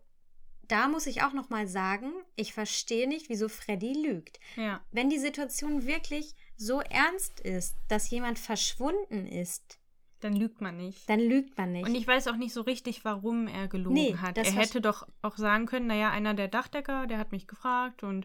[0.69, 4.39] da muss ich auch noch mal sagen, ich verstehe nicht, wieso Freddy lügt.
[4.57, 4.81] Ja.
[4.93, 9.79] Wenn die Situation wirklich so ernst ist, dass jemand verschwunden ist,
[10.21, 11.07] Dann lügt man nicht.
[11.11, 11.87] dann lügt man nicht.
[11.87, 14.39] Und ich weiß auch nicht so richtig, warum er gelogen Nee, hat.
[14.39, 18.03] das Er hätte doch auch sagen können, naja, einer der Dachdecker, der hat mich gefragt
[18.03, 18.25] und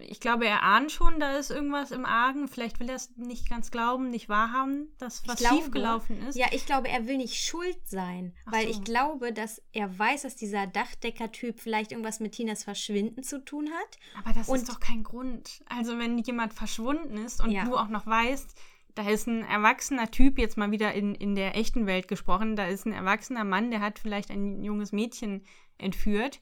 [0.00, 2.48] ich glaube, er ahnt schon, da ist irgendwas im Argen.
[2.48, 6.36] Vielleicht will er es nicht ganz glauben, nicht wahrhaben, dass was glaube- schiefgelaufen ist.
[6.36, 8.70] ja, ich glaube, er will nicht schuld sein, Ach weil so.
[8.70, 13.68] ich glaube, dass er weiß, dass dieser Dachdecker-Typ vielleicht irgendwas mit Tinas Verschwinden zu tun
[13.70, 13.98] hat.
[14.22, 15.62] Aber das Und- ist doch kein Grund.
[15.66, 17.64] Also wenn jemand verschwunden ist und Ja.
[17.64, 18.54] du auch noch weißt,
[18.94, 22.66] da ist ein erwachsener Typ, jetzt mal wieder in, in der echten Welt gesprochen, da
[22.66, 25.44] ist ein erwachsener Mann, der hat vielleicht ein junges Mädchen
[25.78, 26.40] entführt,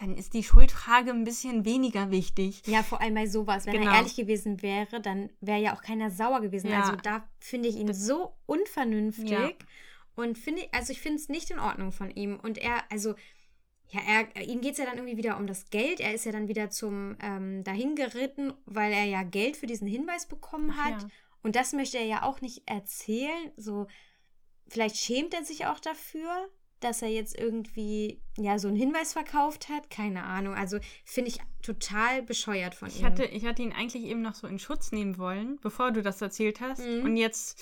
[0.00, 2.62] dann ist die Schuldfrage ein bisschen weniger wichtig.
[2.66, 3.66] Ja, vor allem bei sowas.
[3.66, 3.90] Wenn Genau.
[3.90, 6.70] er ehrlich gewesen wäre, dann wäre ja auch keiner sauer gewesen.
[6.70, 6.82] Ja.
[6.82, 9.30] Also da finde ich ihn so unvernünftig.
[9.30, 9.50] Ja.
[10.14, 12.38] Und finde, also ich finde es nicht in Ordnung von ihm.
[12.40, 13.14] Und er, also,
[13.90, 16.00] ja, er, ihm geht es ja dann irgendwie wieder um das Geld.
[16.00, 19.88] Er ist ja dann wieder zum ähm, dahin geritten, weil er ja Geld für diesen
[19.88, 21.02] Hinweis bekommen Ach hat.
[21.02, 21.08] ja.
[21.42, 23.52] Und das möchte er ja auch nicht erzählen.
[23.56, 23.86] So,
[24.68, 26.50] vielleicht schämt er sich auch dafür,
[26.80, 29.90] dass er jetzt irgendwie ja so einen Hinweis verkauft hat.
[29.90, 30.54] Keine Ahnung.
[30.54, 33.06] Also finde ich total bescheuert von Ich ihm.
[33.06, 36.20] hatte, ich hatte ihn eigentlich eben noch so in Schutz nehmen wollen, bevor du das
[36.22, 36.80] erzählt hast.
[36.86, 37.04] Mhm.
[37.04, 37.60] Und jetzt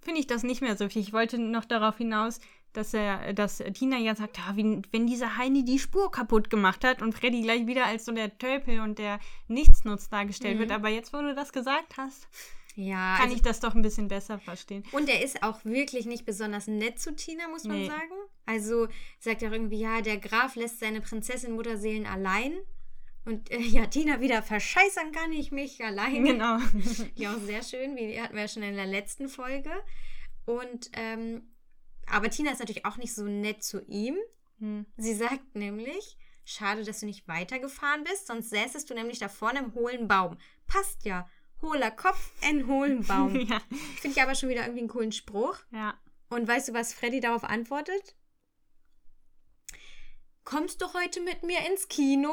[0.00, 1.08] finde ich das nicht mehr so wichtig.
[1.08, 2.38] Ich wollte noch darauf hinaus,
[2.72, 6.84] dass er, dass Tina ja sagt, ah, wenn, wenn dieser Heini die Spur kaputt gemacht
[6.84, 10.60] hat und Freddy gleich wieder als so der Tölpel und der Nichtsnutz dargestellt Mhm.
[10.60, 10.70] wird.
[10.72, 12.28] Aber jetzt, wo du das gesagt hast,
[12.76, 14.84] ja, kann also, ich das doch ein bisschen besser verstehen.
[14.92, 17.86] und er ist auch wirklich nicht besonders nett zu Tina, muss man Nee.
[17.88, 18.14] sagen.
[18.44, 18.86] Also
[19.18, 22.56] sagt er irgendwie, ja, der Graf lässt seine Prinzessin Mutterseelen allein.
[23.24, 26.24] Und äh, ja, Tina wieder verscheißern kann ich mich allein.
[26.24, 26.58] Genau.
[27.16, 29.72] Ja, auch sehr schön, wie hatten wir ja schon in der letzten Folge.
[30.44, 31.42] Und ähm,
[32.06, 34.16] aber Tina ist natürlich auch nicht so nett zu ihm.
[34.60, 34.86] Hm.
[34.96, 39.58] Sie sagt nämlich, schade, dass du nicht weitergefahren bist, sonst säßest du nämlich da vorne
[39.58, 40.38] im hohlen Baum.
[40.68, 41.28] Passt ja.
[41.62, 43.34] Hohler Kopf, ein hohlen Baum.
[43.48, 43.60] ja.
[44.00, 45.58] Finde ich aber schon wieder irgendwie einen coolen Spruch.
[45.72, 45.94] ja.
[46.28, 48.16] Und weißt du, was Freddy darauf antwortet?
[50.44, 52.32] Kommst du heute mit mir ins Kino?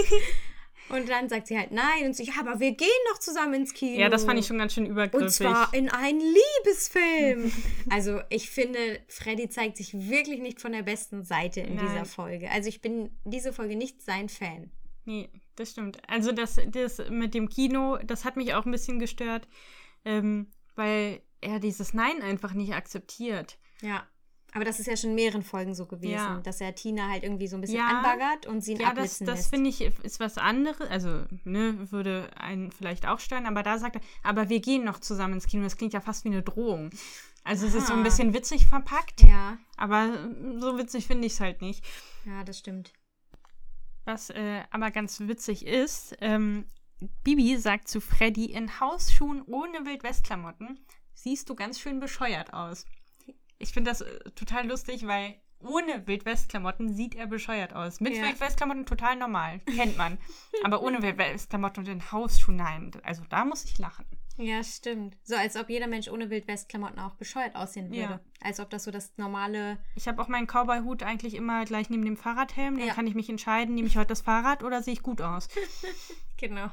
[0.88, 2.06] und dann sagt sie halt nein.
[2.06, 3.98] Und so, ja, aber wir gehen doch zusammen ins Kino.
[3.98, 5.24] Ja, das fand ich schon ganz schön übergriffig.
[5.24, 7.52] Und zwar in einen Liebesfilm.
[7.90, 11.86] also ich finde, Freddy zeigt sich wirklich nicht von der besten Seite in Nein.
[11.86, 12.50] dieser Folge.
[12.50, 14.70] Also ich bin diese Folge nicht sein Fan.
[15.04, 15.98] Nee, das stimmt.
[16.08, 19.48] Also das, das mit dem Kino, das hat mich auch ein bisschen gestört,
[20.04, 23.58] ähm, weil er dieses Nein einfach nicht akzeptiert.
[23.80, 24.06] Ja.
[24.54, 26.40] Aber das ist ja schon in mehreren Folgen so gewesen, Ja.
[26.44, 27.88] dass er Tina halt irgendwie so ein bisschen Ja.
[27.88, 30.88] anbaggert und sie ihn Ja, das, das finde ich ist was anderes.
[30.90, 34.98] Also, ne, würde einen vielleicht auch stören, aber da sagt er, aber wir gehen noch
[35.00, 35.62] zusammen ins Kino.
[35.62, 36.90] Das klingt ja fast wie eine Drohung.
[37.44, 38.04] Also es ist so ein Aha.
[38.04, 41.82] bisschen witzig verpackt, Ja, aber so witzig finde ich es halt nicht.
[42.26, 42.92] ja, das stimmt.
[44.04, 46.66] Was äh, aber ganz witzig ist, ähm,
[47.24, 50.78] Bibi sagt zu Freddy, in Hausschuhen ohne Wildwestklamotten
[51.14, 52.84] siehst du ganz schön bescheuert aus.
[53.58, 58.00] Ich finde das äh, total lustig, weil ohne Wildwestklamotten sieht er bescheuert aus.
[58.00, 58.22] Mit Ja.
[58.22, 60.18] Wildwestklamotten total normal, kennt man.
[60.64, 62.90] aber ohne Wildwestklamotten und in Hausschuhen, nein.
[63.04, 64.04] Also da muss ich lachen.
[64.38, 65.16] Ja, stimmt.
[65.24, 68.00] So als ob jeder Mensch ohne Wildwestklamotten auch bescheuert aussehen würde.
[68.00, 68.20] Ja.
[68.40, 69.78] Als ob das so das normale.
[69.94, 72.78] Ich habe auch meinen Cowboy-Hut eigentlich immer gleich neben dem Fahrradhelm.
[72.78, 72.94] Dann Ja.
[72.94, 75.48] kann ich mich entscheiden, nehme ich heute das Fahrrad oder sehe ich gut aus.
[76.38, 76.70] Genau.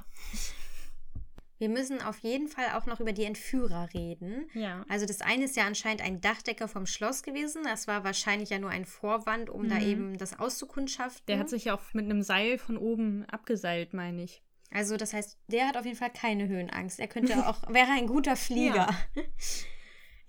[1.60, 4.48] Wir müssen auf jeden Fall auch noch über die Entführer reden.
[4.54, 4.84] Ja.
[4.89, 7.63] Also das eine ist ja anscheinend ein Dachdecker vom Schloss gewesen.
[7.65, 9.82] Das war wahrscheinlich ja nur ein Vorwand, um da Mhm.
[9.82, 11.26] eben das auszukundschaften.
[11.28, 14.41] Der hat sich ja auch mit einem Seil von oben abgeseilt, meine ich.
[14.71, 16.99] Also das heißt, der hat auf jeden Fall keine Höhenangst.
[16.99, 18.89] Er könnte auch, wäre ein guter Flieger.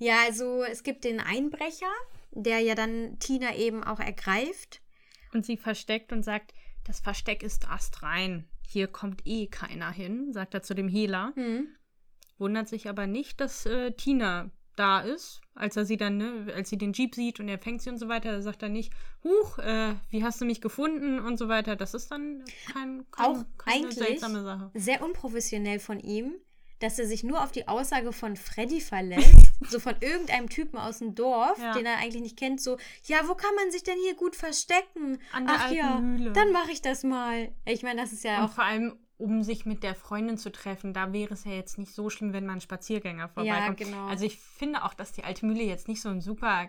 [0.02, 0.22] Ja.
[0.24, 1.92] also es gibt den Einbrecher,
[2.30, 4.80] der ja dann Tina eben auch ergreift.
[5.34, 8.48] Und sie versteckt und sagt, das Versteck ist astrein.
[8.66, 11.32] Hier kommt eh keiner hin, sagt er zu dem Hehler.
[11.34, 11.68] Hm.
[12.38, 14.50] wundert sich aber nicht, dass äh, Tina
[14.80, 17.82] da ist, als er sie dann, ne, als sie den Jeep sieht und er fängt
[17.82, 21.18] sie und so weiter, da sagt er nicht, Huch, äh, wie hast du mich gefunden
[21.20, 21.76] und so weiter.
[21.76, 24.70] Das ist dann kein, kein Auch keine eigentlich seltsame Sache.
[24.74, 26.32] sehr unprofessionell von ihm,
[26.78, 29.34] dass er sich nur auf die Aussage von Freddy verlässt,
[29.68, 31.74] so von irgendeinem Typen aus dem Dorf, Ja.
[31.74, 35.18] den er eigentlich nicht kennt, so, ja, wo kann man sich denn hier gut verstecken?
[35.32, 36.32] An der Ach alten ja, Mühle.
[36.32, 37.52] dann mache ich das mal.
[37.66, 40.50] Ich meine, das ist ja Und auch vor allem, um sich mit der Freundin zu
[40.50, 43.78] treffen, da wäre es ja jetzt nicht so schlimm, wenn man Spaziergänger vorbeikommt.
[43.78, 44.06] genau.
[44.06, 46.68] Also ich finde auch, dass die alte Mühle jetzt nicht so ein super,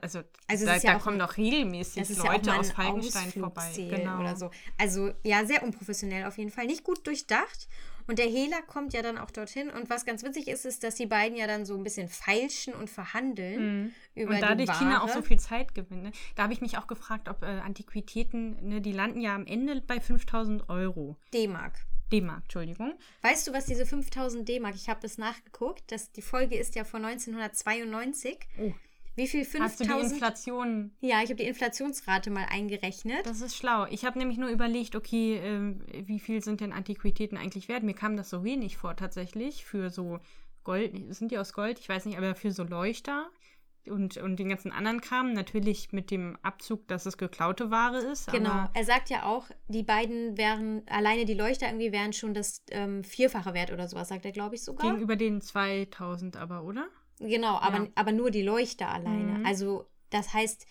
[0.00, 3.72] also, Also da, ja da kommen doch regelmäßig ja Leute mal aus ein Falkenstein vorbei.
[3.76, 4.20] Genau.
[4.20, 4.50] oder so.
[4.78, 6.66] Also ja, sehr unprofessionell auf jeden Fall.
[6.66, 7.68] Nicht gut durchdacht.
[8.10, 9.70] Und der Hehler kommt ja dann auch dorthin.
[9.70, 12.74] Und was ganz witzig ist, ist, dass die beiden ja dann so ein bisschen feilschen
[12.74, 13.94] und verhandeln Mhm.
[14.16, 14.68] über Und dadurch.
[14.78, 16.02] Tina auch so viel Zeit gewinnt.
[16.02, 16.12] Ne?
[16.34, 19.80] Da habe ich mich auch gefragt, ob äh, Antiquitäten, ne, die landen ja am Ende
[19.80, 21.16] bei 5000 Euro.
[21.32, 21.86] D-Mark.
[22.10, 22.94] D-Mark, Entschuldigung.
[23.22, 26.82] Weißt du, was diese 5000 D-Mark, ich habe das nachgeguckt, das, die Folge ist ja
[26.82, 28.38] von 1992.
[28.58, 28.72] Oh.
[29.20, 30.12] Wie viel Hast du die 5000?
[30.12, 30.90] Inflation?
[31.00, 33.26] Ja, ich habe die Inflationsrate mal eingerechnet.
[33.26, 33.84] Das ist schlau.
[33.90, 37.82] Ich habe nämlich nur überlegt, okay, ähm, wie viel sind denn Antiquitäten eigentlich wert?
[37.82, 40.20] Mir kam das so wenig vor tatsächlich für so
[40.64, 41.14] Gold.
[41.14, 41.78] Sind die aus Gold?
[41.78, 43.28] Ich weiß nicht, aber für so Leuchter
[43.86, 45.34] und, und den ganzen anderen Kram.
[45.34, 48.32] Natürlich mit dem Abzug, dass es geklaute Ware ist.
[48.32, 48.70] Genau.
[48.72, 53.04] Er sagt ja auch, die beiden wären, alleine die Leuchter irgendwie wären schon das ähm,
[53.04, 54.90] Vierfache wert oder sowas, sagt er, glaube ich, sogar.
[54.90, 56.88] gegenüber den 2000 aber, oder?
[57.20, 57.88] Genau, aber, Ja.
[57.94, 59.38] aber nur die Leuchter alleine.
[59.38, 59.46] Mhm.
[59.46, 60.66] Also, das heißt,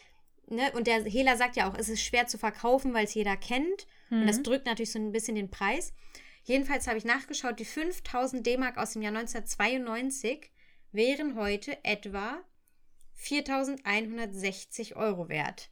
[0.48, 3.38] ne, und der Hehler sagt ja auch, es ist schwer zu verkaufen, weil es jeder
[3.38, 3.88] kennt.
[4.10, 4.28] Und Mhm.
[4.28, 5.94] das drückt natürlich so ein bisschen den Preis.
[6.44, 10.52] Jedenfalls habe ich nachgeschaut, die 5000 D-Mark aus dem Jahr 1992
[10.92, 12.40] wären heute etwa
[13.14, 15.70] 4160 Euro wert.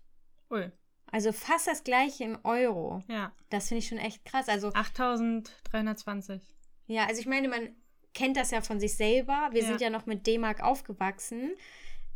[0.52, 0.72] Ui,
[1.12, 3.02] Also fast das gleiche in Euro.
[3.08, 3.34] ja.
[3.50, 4.50] Das finde ich schon echt krass.
[4.50, 6.42] Also, 8320.
[6.88, 7.70] ja, also ich meine, man
[8.18, 9.50] kennt das ja von sich selber.
[9.52, 9.68] Wir Ja.
[9.68, 11.52] sind ja noch mit D-Mark aufgewachsen.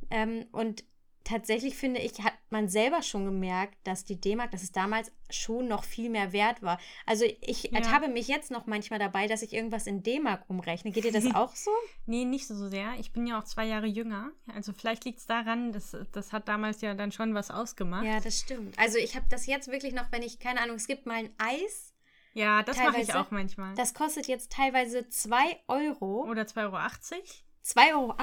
[0.10, 0.84] Ähm, und
[1.24, 5.68] tatsächlich finde ich, hat man selber schon gemerkt, dass die D-Mark, dass es damals schon
[5.68, 6.80] noch viel mehr wert war.
[7.06, 7.78] Also ich Ja.
[7.78, 10.92] ertappe mich jetzt noch manchmal dabei, dass ich irgendwas in D-Mark umrechne.
[10.92, 11.70] Geht dir das auch so?
[12.08, 12.96] Nee, nicht so sehr.
[13.00, 14.32] Ich bin ja auch zwei Jahre jünger.
[14.54, 18.06] Also vielleicht liegt es daran, dass, das hat damals ja dann schon was ausgemacht.
[18.06, 18.78] Ja, das stimmt.
[18.80, 21.30] Also ich habe das jetzt wirklich noch, wenn ich, keine Ahnung, es gibt mal ein
[21.38, 21.94] Eis,
[22.34, 23.76] Ja, das mache ich auch manchmal.
[23.76, 26.26] das kostet jetzt teilweise 2 Euro.
[26.30, 26.78] Oder 2,80 Euro.
[26.78, 28.16] 2,80 Euro.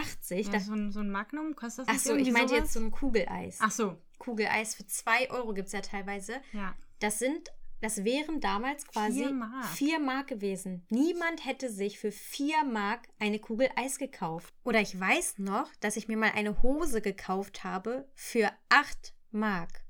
[0.52, 2.60] Ja, so, ein, so ein Magnum kostet das ach nicht so, ich meinte sowas?
[2.60, 3.58] jetzt so ein Kugeleis.
[3.60, 6.40] Ach so, Kugeleis für 2 Euro gibt es ja teilweise.
[6.52, 6.74] ja.
[7.00, 7.48] Das sind,
[7.80, 9.66] das wären damals quasi Vier Mark.
[9.66, 10.84] 4 Mark gewesen.
[10.90, 14.52] Niemand hätte sich für 4 Mark eine Kugel Eis gekauft.
[14.64, 19.84] Oder ich weiß noch, dass ich mir mal eine Hose gekauft habe für 8 Mark.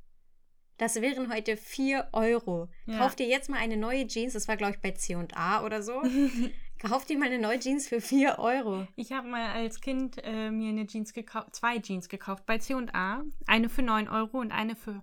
[0.79, 2.69] Das wären heute 4 Euro.
[2.87, 2.99] Ja.
[2.99, 6.03] Kauf dir jetzt mal eine neue Jeans, das war glaube ich bei C&A oder so.
[6.79, 8.87] Kauf dir mal eine neue Jeans für 4 Euro.
[8.95, 13.23] Ich habe mal als Kind äh, mir eine Jeans gekauft, zwei Jeans gekauft bei C&A.
[13.47, 15.03] Eine für 9 Euro und eine für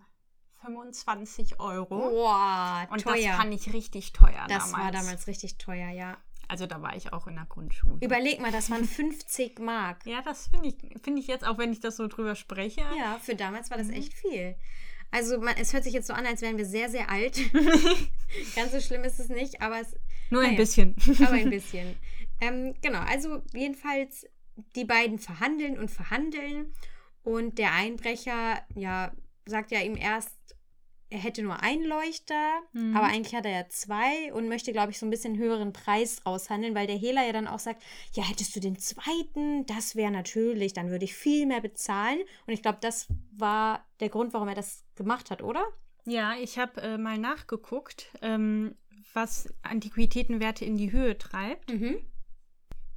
[0.62, 1.98] 25 Euro.
[2.10, 3.16] Boah, und teuer.
[3.28, 4.74] das fand ich richtig teuer das damals.
[4.86, 6.18] war damals richtig teuer, ja.
[6.48, 7.98] Also da war ich auch in der Grundschule.
[8.02, 10.06] Überleg mal, das waren 50 Mark.
[10.06, 12.82] ja, das finde ich, finde ich jetzt, auch wenn ich das so drüber spreche.
[12.98, 13.94] Ja, für damals war das Mhm.
[13.96, 14.56] echt viel.
[15.12, 17.40] Also man, es hört sich jetzt so an, als wären wir sehr, sehr alt.
[18.56, 19.96] Ganz so schlimm ist es nicht, aber, es,
[20.30, 20.58] Nur ein Naja.
[20.58, 20.96] bisschen.
[21.20, 21.96] aber ein bisschen.
[22.42, 24.26] ähm, genau, also jedenfalls
[24.76, 26.74] die beiden verhandeln und verhandeln
[27.24, 29.14] und der Einbrecher, ja,
[29.46, 30.38] sagt ja ihm erst,
[31.10, 32.96] er hätte nur einen Leuchter, Mhm.
[32.98, 36.26] aber eigentlich hat er ja zwei und möchte, glaube ich, so ein bisschen höheren Preis
[36.26, 40.12] raushandeln, weil der Hehler ja dann auch sagt, ja, hättest du den zweiten, das wäre
[40.12, 42.20] natürlich, dann würde ich viel mehr bezahlen.
[42.48, 45.64] Und ich glaube, das war der Grund, warum er das gemacht hat, oder?
[46.06, 48.76] Ja, ich habe äh, mal nachgeguckt, ähm,
[49.14, 51.72] was Antiquitätenwerte in die Höhe treibt.
[51.72, 51.98] Mhm.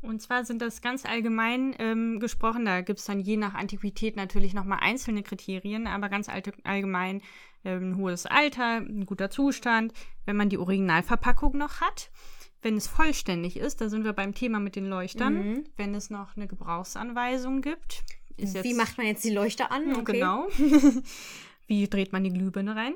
[0.01, 4.14] Und zwar sind das ganz allgemein ähm, gesprochen, da gibt es dann je nach Antiquität
[4.14, 6.29] natürlich nochmal einzelne Kriterien, aber ganz
[6.64, 7.21] allgemein
[7.64, 9.92] ein hohes Alter, ein guter Zustand,
[10.27, 12.11] wenn man die Originalverpackung noch hat,
[12.62, 15.64] wenn es vollständig ist, da sind wir beim Thema mit den Leuchtern, Mhm.
[15.77, 18.05] wenn es noch eine Gebrauchsanweisung gibt.
[18.37, 19.94] Jetzt, Wie macht man jetzt die Leuchter an?
[19.97, 20.12] Okay.
[20.12, 20.49] Genau.
[21.66, 22.94] Wie dreht man die Glühbirne rein?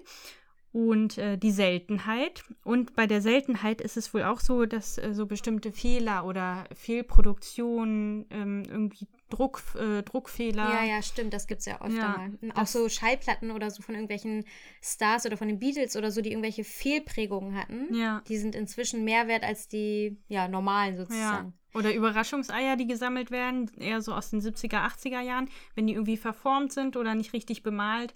[0.72, 2.44] Und äh, die Seltenheit.
[2.64, 6.64] Und bei der Seltenheit ist es wohl auch so, dass äh, so bestimmte Fehler oder
[6.74, 10.62] Fehlproduktionen, ähm, irgendwie Druck, äh, Druckfehler.
[10.62, 12.52] Ja, ja, stimmt, das gibt es ja öfter Ja, mal.
[12.54, 14.44] Auch so Schallplatten oder so von irgendwelchen
[14.82, 17.94] Stars oder von den Beatles oder so, die irgendwelche Fehlprägungen hatten.
[17.94, 18.22] Ja.
[18.28, 21.00] Die sind inzwischen mehr wert als die ja, normalen Ja.
[21.00, 21.54] sozusagen.
[21.74, 26.18] Oder Überraschungseier, die gesammelt werden, eher so aus den 70er, 80er Jahren, wenn die irgendwie
[26.18, 28.12] verformt sind oder nicht richtig bemalt.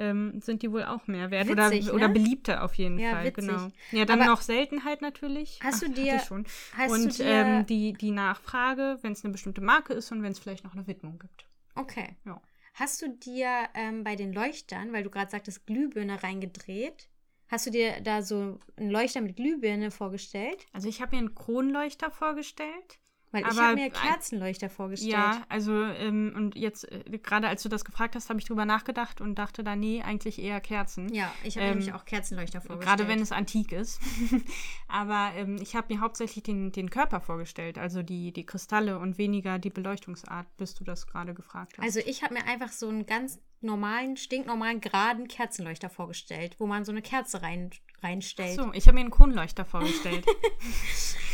[0.00, 1.48] Ähm, sind die wohl auch mehr wert.
[1.48, 2.14] Witzig, oder, oder ne?
[2.14, 3.46] beliebter auf jeden Ja, Fall, witzig.
[3.46, 3.68] genau.
[3.92, 5.60] Ja, dann Aber noch Seltenheit natürlich.
[5.62, 6.44] hast du Ach, dir- schon.
[6.76, 10.22] Hast und du dir, ähm, die, die Nachfrage, wenn es eine bestimmte Marke ist und
[10.22, 11.46] wenn es vielleicht noch eine Widmung gibt.
[11.74, 12.16] okay.
[12.24, 12.40] Ja.
[12.74, 17.08] Hast du dir ähm, bei den Leuchtern, weil du gerade sagtest, Glühbirne reingedreht,
[17.48, 20.66] hast du dir da so einen Leuchter mit Glühbirne vorgestellt?
[20.72, 23.00] Also ich habe mir einen Kronleuchter vorgestellt.
[23.32, 25.12] Weil ich Aber habe mir Kerzenleuchter vorgestellt.
[25.12, 28.64] Ja, also ähm, und jetzt, äh, gerade als du das gefragt hast, habe ich drüber
[28.64, 31.14] nachgedacht und dachte da, nee, eigentlich eher Kerzen.
[31.14, 32.98] Ja, ich habe Ähm, nämlich auch Kerzenleuchter vorgestellt.
[32.98, 34.00] Gerade wenn es antik ist.
[34.88, 39.16] Aber ähm, ich habe mir hauptsächlich den, den Körper vorgestellt, also die, die Kristalle und
[39.16, 41.84] weniger die Beleuchtungsart, bis du das gerade gefragt hast.
[41.84, 46.84] Also ich habe mir einfach so einen ganz normalen, stinknormalen, geraden Kerzenleuchter vorgestellt, wo man
[46.84, 47.70] so eine Kerze rein,
[48.02, 48.56] reinstellt.
[48.56, 50.24] so, ich habe mir einen Kronleuchter vorgestellt.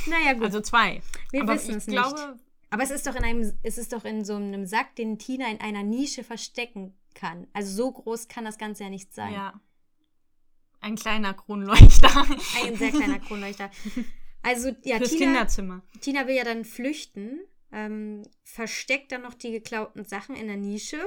[0.09, 0.45] Naja, gut.
[0.45, 1.03] also zwei.
[1.33, 1.97] Wir wissen ich es nicht.
[1.97, 2.39] glaube,
[2.71, 5.49] Aber es ist doch in einem, es ist doch in so einem Sack, den Tina
[5.49, 7.49] in einer Nische verstecken kann.
[7.53, 9.33] Also so groß kann das Ganze ja nicht sein.
[9.33, 9.61] ja.
[10.81, 12.25] Ein kleiner Kronleuchter.
[12.65, 13.71] Ein sehr kleiner Kronleuchter.
[14.43, 15.83] Also ja, Fürs Tina, Kinderzimmer.
[16.01, 17.41] Tina will ja dann flüchten,
[17.73, 21.01] ähm, versteckt dann noch die geklauten Sachen in der Nische.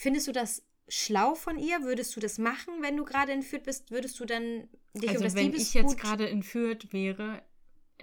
[0.00, 1.82] Findest du das schlau von ihr?
[1.82, 3.90] Würdest du das machen, wenn du gerade entführt bist?
[3.90, 5.82] Würdest du dann dich um Also das wenn ich Diebesgut...
[5.82, 7.42] jetzt gerade entführt wäre,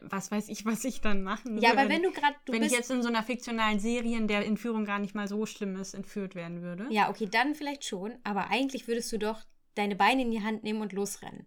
[0.01, 1.79] was weiß ich, was ich dann machen Ja, würde.
[1.79, 2.35] aber wenn du gerade...
[2.47, 5.29] Wenn bist, ich jetzt in so einer fiktionalen Serie, in der Entführung gar nicht mal
[5.29, 6.85] so schlimm ist, entführt werden würde.
[6.89, 8.13] Ja, okay, dann vielleicht schon.
[8.25, 11.45] Aber eigentlich würdest du doch deine Beine in die Hand nehmen und losrennen.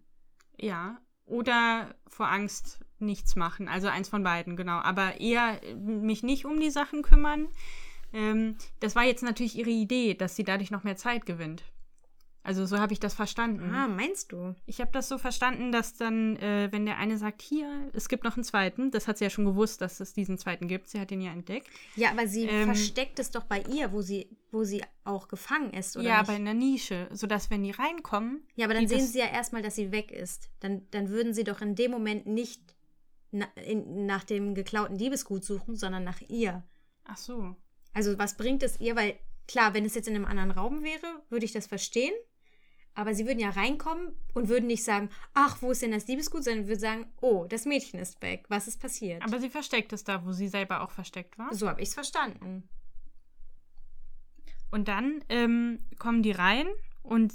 [0.57, 0.99] Ja.
[1.27, 3.69] Oder vor Angst nichts machen.
[3.69, 4.79] Also eins von beiden, genau.
[4.79, 7.49] Aber eher mich nicht um die Sachen kümmern.
[8.13, 11.63] Ähm, das war jetzt natürlich ihre Idee, dass sie dadurch noch mehr Zeit gewinnt.
[12.45, 13.75] Also so habe ich das verstanden.
[13.75, 14.55] Ah, meinst du?
[14.65, 18.25] Ich habe das so verstanden, dass dann, äh, wenn der eine sagt, hier, es gibt
[18.25, 20.89] noch einen zweiten, das hat sie ja schon gewusst, dass es diesen zweiten gibt.
[20.89, 21.69] Sie hat ihn ja entdeckt.
[21.97, 25.75] Ja, aber sie Ähm, versteckt es doch bei ihr, wo sie, wo sie auch gefangen
[25.75, 26.29] ist, oder ja, nicht?
[26.29, 29.61] aber in der Nische, sodass wenn die reinkommen, ja, aber dann sehen sie ja erstmal,
[29.61, 30.49] dass sie weg ist.
[30.61, 32.63] Dann, dann würden sie doch in dem Moment nicht
[33.31, 36.63] na, in, nach dem geklauten Diebesgut suchen, sondern nach ihr.
[37.05, 37.57] ach so,
[37.93, 38.97] Also was bringt es ihr?
[38.97, 42.15] Weil klar, wenn es jetzt in einem anderen Raum wäre, würde ich das verstehen.
[42.95, 46.43] Aber sie würden ja reinkommen und würden nicht sagen, ach, wo ist denn das Diebesgut,
[46.43, 48.47] sondern würden sagen, oh, das Mädchen ist weg.
[48.49, 49.23] Was ist passiert?
[49.23, 51.55] aber sie versteckt es da, wo sie selber auch versteckt war.
[51.55, 52.69] so habe ich es verstanden.
[54.71, 56.67] Und dann ähm, kommen die rein
[57.03, 57.33] und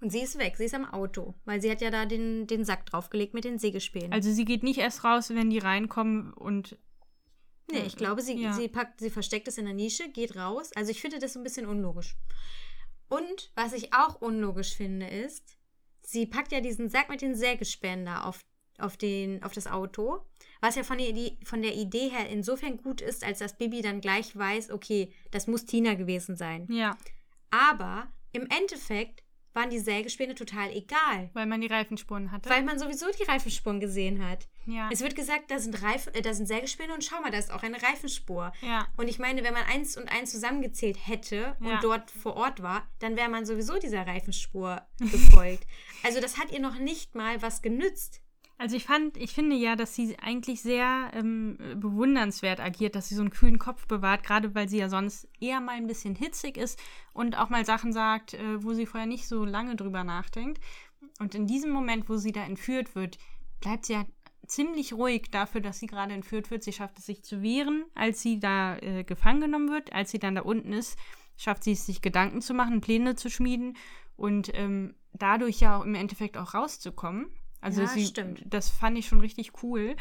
[0.00, 2.64] Und sie ist weg, sie ist am Auto, weil sie hat ja da den, den
[2.64, 4.12] Sack draufgelegt mit den Sägespänen.
[4.12, 6.78] also sie geht nicht erst raus, wenn die reinkommen und
[7.70, 8.52] nee, ich glaube, sie, Ja.
[8.52, 10.70] sie packt, sie versteckt es in der Nische, geht raus.
[10.74, 12.16] Also ich finde das so ein bisschen unlogisch.
[13.08, 15.56] Und was ich auch unlogisch finde, ist,
[16.02, 18.40] sie packt ja diesen Sack mit den Sägespänen da auf,
[18.78, 20.20] auf, den, auf das Auto,
[20.60, 23.80] was ja von der, Idee, von der Idee her insofern gut ist, als dass Bibi
[23.82, 26.66] dann gleich weiß, okay, das muss Tina gewesen sein.
[26.70, 26.96] ja,
[27.50, 29.22] Aber im Endeffekt
[29.58, 32.48] waren die Sägespäne total egal, weil man die Reifenspuren hatte.
[32.48, 34.46] weil man sowieso die Reifenspuren gesehen hat.
[34.66, 37.38] ja, Es wird gesagt, da sind, Reif äh, da sind Sägespäne und schau mal, da
[37.38, 38.52] ist auch eine Reifenspur.
[38.62, 41.74] ja, Und ich meine, wenn man eins und eins zusammengezählt hätte Ja.
[41.74, 45.66] und dort vor Ort war, dann wäre man sowieso dieser Reifenspur gefolgt.
[46.04, 48.22] also das hat ihr noch nicht mal was genützt.
[48.60, 53.14] Also ich fand, ich finde ja, dass sie eigentlich sehr ähm, bewundernswert agiert, dass sie
[53.14, 56.56] so einen kühlen Kopf bewahrt, gerade weil sie ja sonst eher mal ein bisschen hitzig
[56.56, 56.80] ist
[57.12, 60.60] und auch mal Sachen sagt, äh, wo sie vorher nicht so lange drüber nachdenkt.
[61.20, 63.18] Und in diesem Moment, wo sie da entführt wird,
[63.60, 64.04] bleibt sie ja
[64.44, 66.64] ziemlich ruhig dafür, dass sie gerade entführt wird.
[66.64, 69.92] Sie schafft es sich zu wehren, als sie da äh, gefangen genommen wird.
[69.92, 70.98] Als sie dann da unten ist,
[71.36, 73.76] schafft sie es, sich Gedanken zu machen, Pläne zu schmieden
[74.16, 77.30] und ähm, dadurch ja im Endeffekt auch rauszukommen.
[77.60, 78.42] Also Ja, sie, stimmt.
[78.46, 79.96] das fand ich schon richtig cool.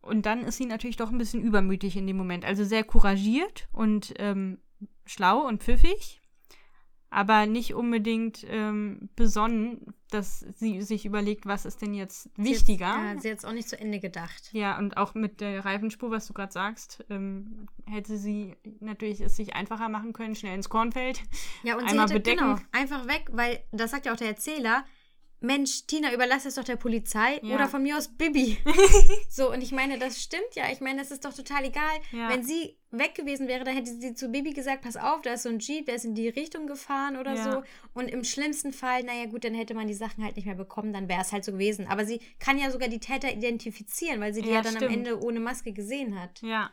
[0.00, 2.44] Und dann ist sie natürlich doch ein bisschen übermütig in dem Moment.
[2.44, 4.58] Also sehr couragiert und ähm,
[5.06, 6.20] schlau und pfiffig,
[7.08, 12.92] aber nicht unbedingt ähm, besonnen, dass sie sich überlegt, was ist denn jetzt wichtiger.
[12.92, 14.50] Sie hat, ja, sie hat es auch nicht zu Ende gedacht.
[14.52, 19.36] Ja, und auch mit der Reifenspur, was du gerade sagst, ähm, hätte sie natürlich es
[19.36, 21.22] sich einfacher machen können, schnell ins Kornfeld.
[21.62, 22.38] Ja, und sie Einmal hätte, bedecken.
[22.40, 24.84] genau, einfach weg, weil, das sagt ja auch der Erzähler,
[25.44, 27.54] Mensch, Tina, überlass es doch der Polizei Ja.
[27.54, 28.58] oder von mir aus Bibi.
[29.28, 30.64] so, und ich meine, das stimmt ja.
[30.72, 31.82] Ich meine, das ist doch total egal.
[32.12, 32.30] Ja.
[32.30, 35.42] Wenn sie weg gewesen wäre, dann hätte sie zu Bibi gesagt, pass auf, da ist
[35.42, 37.52] so ein Jeep, der ist in die Richtung gefahren oder Ja.
[37.52, 37.62] so.
[37.92, 40.92] Und im schlimmsten Fall, naja gut, dann hätte man die Sachen halt nicht mehr bekommen,
[40.92, 41.86] dann wäre es halt so gewesen.
[41.88, 44.90] Aber sie kann ja sogar die Täter identifizieren, weil sie die Ja, dann stimmt.
[44.90, 46.40] am Ende ohne Maske gesehen hat.
[46.42, 46.70] Ja.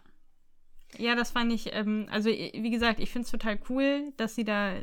[0.97, 4.43] Ja, das fand ich, ähm, also wie gesagt, ich finde es total cool, dass sie
[4.43, 4.75] da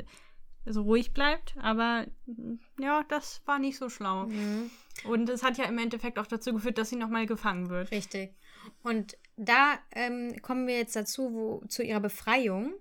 [0.73, 4.27] so ruhig bleibt, aber mm, ja, das war nicht so schlau.
[4.27, 4.71] Mhm.
[5.05, 7.91] Und es hat ja im Endeffekt auch dazu geführt, dass sie nochmal gefangen wird.
[7.91, 8.35] Richtig.
[8.83, 12.75] Und da ähm, kommen wir jetzt dazu, wo, zu ihrer Befreiung.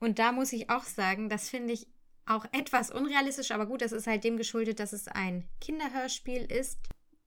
[0.00, 1.88] Und da muss ich auch sagen, das finde ich
[2.26, 6.78] auch etwas unrealistisch, aber gut, das ist halt dem geschuldet, dass es ein Kinderhörspiel ist.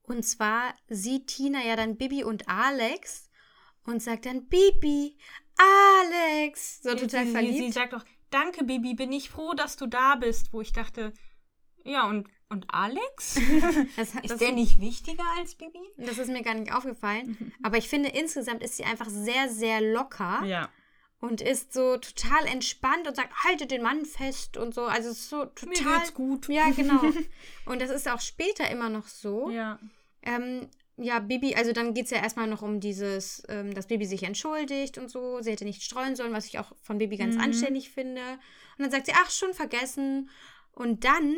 [0.04, 3.30] Und zwar sieht Tina ja dann Bibi und Alex
[3.86, 5.18] und sagt dann Bibi,
[5.58, 7.58] Alex, so total sie, verliebt.
[7.58, 10.74] Sie, sie sagt auch, danke Bibi, bin ich froh, dass du da bist, wo ich
[10.74, 11.14] dachte,
[11.84, 13.40] ja und und Alex?
[13.96, 15.80] Das, Ist das, der nicht wichtiger als Bibi?
[15.98, 17.54] das ist mir gar nicht aufgefallen.
[17.64, 20.68] Aber ich finde, insgesamt ist sie einfach sehr, sehr locker Ja.
[21.22, 24.84] und ist so total entspannt und sagt, haltet den Mann fest und so.
[24.84, 26.00] Also es ist so Mir total.
[26.00, 26.50] geht's gut.
[26.50, 27.00] Ja, genau.
[27.66, 29.50] Und das ist auch später immer noch so.
[29.50, 29.80] Ja.
[30.24, 30.68] Ähm,
[31.04, 34.24] ja, Bibi, also dann geht es ja erstmal noch um dieses, ähm, dass Bibi sich
[34.24, 35.42] entschuldigt und so.
[35.42, 37.42] Sie hätte nicht streuen sollen, was ich auch von Bibi ganz Mhm.
[37.42, 38.22] anständig finde.
[38.78, 40.30] Und dann sagt sie, ach, schon vergessen.
[40.74, 41.36] Und dann,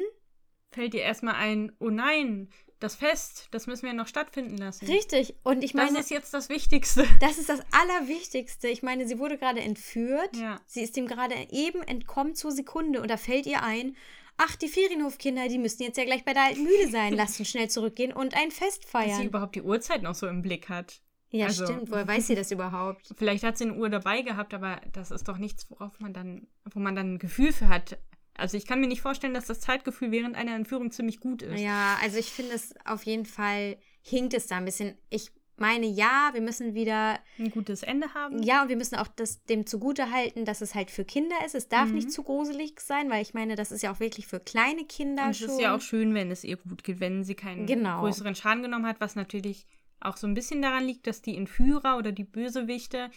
[0.71, 2.49] Fällt dir erstmal ein, oh nein,
[2.79, 4.87] das Fest, das müssen wir noch stattfinden lassen.
[4.87, 7.05] richtig, und ich Das meine, ist jetzt das Wichtigste.
[7.19, 8.67] das ist das Allerwichtigste.
[8.69, 10.35] Ich meine, sie wurde gerade entführt.
[10.35, 10.59] Ja.
[10.65, 13.01] Sie ist ihm gerade eben entkommen zur Sekunde.
[13.01, 13.95] Und da fällt ihr ein,
[14.37, 17.13] ach, die Ferienhofkinder, die müssen jetzt ja gleich bei der alten Mühle sein.
[17.13, 19.23] Lasst uns schnell zurückgehen und ein Fest Dass sie feiern.
[19.27, 21.01] überhaupt die Uhrzeit noch so im Blick hat.
[21.31, 21.89] Ja, also- stimmt.
[21.91, 23.13] Woher weiß sie das überhaupt?
[23.17, 26.47] Vielleicht hat sie eine Uhr dabei gehabt, aber das ist doch nichts, worauf man dann,
[26.71, 27.97] wo man dann ein Gefühl für hat.
[28.35, 31.59] Also ich kann mir nicht vorstellen, dass das Zeitgefühl während einer Entführung ziemlich gut ist.
[31.59, 34.97] Ja, also ich finde es auf jeden Fall hinkt es da ein bisschen.
[35.09, 38.41] Ich meine, ja, wir müssen wieder, Ein gutes Ende haben.
[38.41, 41.55] ja, und wir müssen auch das dem zugute halten, dass es halt für Kinder ist.
[41.55, 41.95] Es darf Mhm.
[41.95, 45.25] nicht zu gruselig sein, weil ich meine, das ist ja auch wirklich für kleine Kinder
[45.25, 45.49] Und es schon.
[45.49, 47.99] ist ja auch schön, wenn es ihr gut geht, wenn sie keinen Genau.
[48.01, 49.65] größeren Schaden genommen hat, was natürlich
[49.99, 53.09] auch so ein bisschen daran liegt, dass die Entführer oder die Bösewichte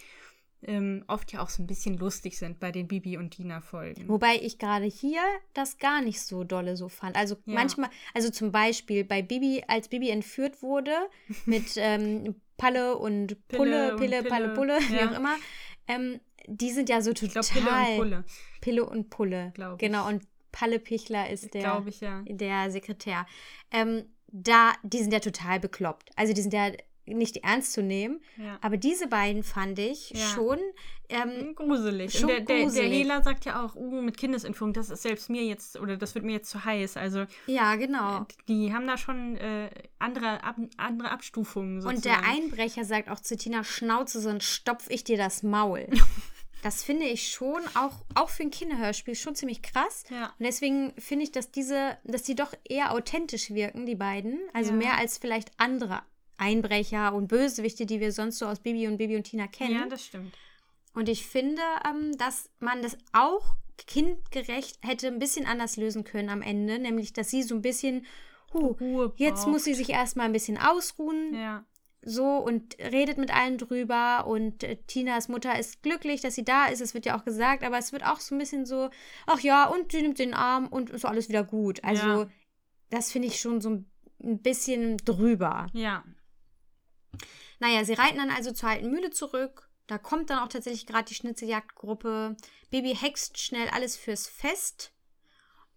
[0.66, 4.08] ähm, oft ja auch so ein bisschen lustig sind bei den Bibi und Tina Folgen.
[4.08, 5.22] Wobei ich gerade hier
[5.54, 7.16] das gar nicht so dolle so fand.
[7.16, 7.54] Also Ja.
[7.54, 10.92] manchmal, also zum Beispiel bei Bibi, als Bibi entführt wurde
[11.46, 15.10] mit ähm, Palle und Pille Pulle, Pille, Palle, Pille, Pulle, wie ja.
[15.10, 15.36] auch immer,
[15.88, 18.24] ähm, die sind ja so ich total glaube, Pille und Pulle,
[18.60, 19.52] Pille und Pulle.
[19.54, 19.78] Glaub ich.
[19.78, 22.22] Genau, und Palle Pichler ist der, ich ja.
[22.26, 23.26] der Sekretär.
[23.70, 26.10] Ähm, da, die sind ja total bekloppt.
[26.16, 26.70] Also die sind ja
[27.06, 28.20] nicht ernst zu nehmen.
[28.36, 28.58] ja.
[28.60, 30.26] Aber diese beiden fand ich Ja.
[30.34, 30.58] schon
[31.08, 32.12] ähm, Gruselig.
[32.12, 32.92] Schon und der, der, der gruselig.
[32.92, 36.24] Hela sagt ja auch, uh, mit Kindesentführung, das ist selbst mir jetzt, oder das wird
[36.24, 36.96] mir jetzt zu heiß.
[36.96, 38.26] Also ja, genau.
[38.48, 41.96] die haben da schon äh, andere, ab, andere Abstufungen sozusagen.
[41.96, 45.86] Und der Einbrecher sagt auch zu Tina, Schnauze, sonst stopf ich dir das Maul.
[46.62, 50.04] das finde ich schon auch, auch für ein Kinderhörspiel schon ziemlich krass.
[50.10, 50.26] Ja.
[50.38, 54.40] Und deswegen finde ich, dass diese, dass die doch eher authentisch wirken, die beiden.
[54.52, 56.02] Also mehr als vielleicht andere
[56.38, 59.74] Einbrecher und Bösewichte, die wir sonst so aus Bibi und Bibi und Tina kennen.
[59.80, 60.34] Ja, das stimmt.
[60.94, 63.56] und ich finde, ähm, dass man das auch
[63.86, 66.78] kindgerecht hätte ein bisschen anders lösen können am Ende.
[66.78, 68.06] Nämlich, dass sie so ein bisschen,
[68.52, 71.64] huh, jetzt muss sie sich erstmal ein bisschen ausruhen Ja.
[72.02, 76.66] so und redet mit allen drüber und äh, Tinas Mutter ist glücklich, dass sie da
[76.66, 76.80] ist.
[76.80, 78.90] Es wird ja auch gesagt, aber es wird auch so ein bisschen so,
[79.26, 81.82] ach ja, und sie nimmt den Arm und ist alles wieder gut.
[81.84, 82.28] Also Ja.
[82.90, 83.86] das finde ich schon so ein
[84.42, 85.66] bisschen drüber.
[85.74, 86.02] Ja.
[87.58, 89.68] Naja, sie reiten dann also zur alten Mühle zurück.
[89.86, 92.36] Da kommt dann auch tatsächlich gerade die Schnitzeljagdgruppe.
[92.70, 94.92] Baby hext schnell alles fürs Fest.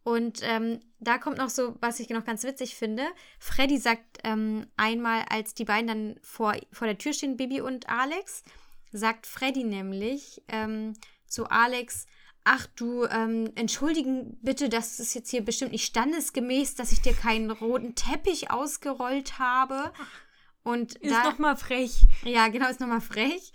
[0.03, 3.05] Und ähm, da kommt noch so, was ich noch ganz witzig finde.
[3.37, 7.89] Freddy sagt ähm, einmal, als die beiden dann vor, vor der Tür stehen, Bibi und
[7.89, 8.43] Alex,
[8.91, 10.93] sagt Freddy nämlich ähm,
[11.27, 12.07] zu Alex,
[12.43, 17.13] ach du, ähm, entschuldigen bitte, das ist jetzt hier bestimmt nicht standesgemäß, dass ich dir
[17.13, 19.93] keinen roten Teppich ausgerollt habe.
[20.70, 22.05] Und Ist da, doch mal frech.
[22.24, 23.51] ja, genau, ist nochmal frech.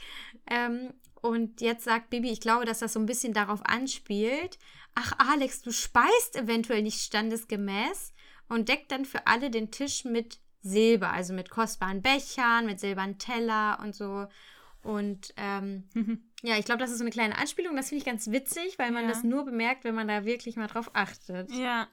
[0.51, 4.59] Ähm, und jetzt sagt Bibi, ich glaube, dass das so ein bisschen darauf anspielt.
[4.95, 8.13] Ach, Alex, du speist eventuell nicht standesgemäß
[8.49, 13.19] und deckt dann für alle den Tisch mit Silber, also mit kostbaren Bechern, mit silbernen
[13.19, 14.27] Teller und so.
[14.83, 15.85] Und ähm,
[16.43, 17.75] ja, ich glaube, das ist so eine kleine Anspielung.
[17.77, 19.09] Das finde ich ganz witzig, weil man Ja.
[19.11, 21.51] das nur bemerkt, wenn man da wirklich mal drauf achtet.
[21.53, 21.89] Ja.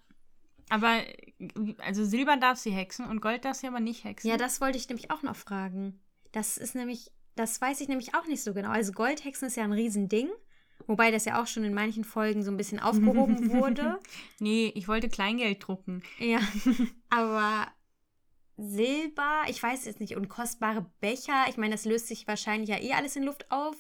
[0.72, 1.02] Aber,
[1.80, 4.30] also Silber darf sie hexen und Gold darf sie aber nicht hexen.
[4.30, 6.00] Ja, das wollte ich nämlich auch noch fragen.
[6.32, 8.70] Das ist nämlich, das weiß ich nämlich auch nicht so genau.
[8.70, 10.30] Also Goldhexen ist ja ein Riesending.
[10.88, 14.00] Wobei das ja auch schon in manchen Folgen so ein bisschen aufgehoben wurde.
[14.40, 16.04] Nee, ich wollte Kleingeld drucken.
[16.20, 16.40] Ja.
[17.10, 17.68] Aber
[18.56, 22.80] Silber, ich weiß jetzt nicht, und kostbare Becher, ich meine, das löst sich wahrscheinlich ja
[22.80, 23.76] eh alles in Luft auf.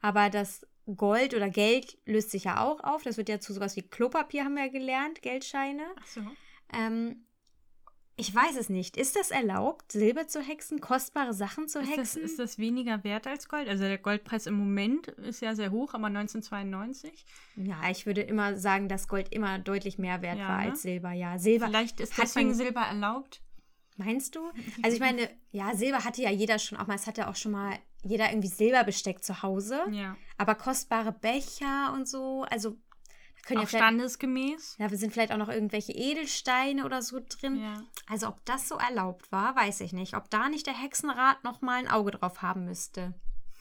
[0.00, 0.64] Aber das
[0.94, 3.02] Gold oder Geld löst sich ja auch auf.
[3.02, 5.82] Das wird ja zu sowas wie Klopapier, haben wir ja gelernt, Geldscheine.
[6.00, 6.20] Ach so.
[6.72, 7.22] Ähm,
[8.18, 8.96] ich weiß es nicht.
[8.96, 12.22] Ist das erlaubt, Silber zu hexen, kostbare Sachen zu Ist das, hexen?
[12.22, 13.68] ist das weniger wert als Gold?
[13.68, 17.26] Also der Goldpreis im Moment ist ja sehr hoch, aber 1992.
[17.56, 20.70] Ja, ich würde immer sagen, dass Gold immer deutlich mehr wert Ja, war ne?
[20.70, 21.12] als Silber.
[21.12, 21.66] Ja, Silber.
[21.66, 23.42] Vielleicht ist deswegen man- Silber erlaubt.
[23.98, 24.40] Meinst du?
[24.82, 26.94] Also ich meine, ja, Silber hatte ja jeder schon auch mal.
[26.94, 30.16] Es hatte auch schon mal jeder irgendwie Silberbesteck zu Hause, Ja.
[30.38, 32.76] aber kostbare Becher und so, also
[33.46, 34.76] können Auch ja standesgemäß.
[34.78, 37.60] ja, wir sind vielleicht auch noch irgendwelche Edelsteine oder so drin.
[37.60, 37.82] Ja.
[38.08, 40.16] Also ob das so erlaubt war, weiß ich nicht.
[40.16, 43.14] Ob da nicht der Hexenrat noch mal ein Auge drauf haben müsste.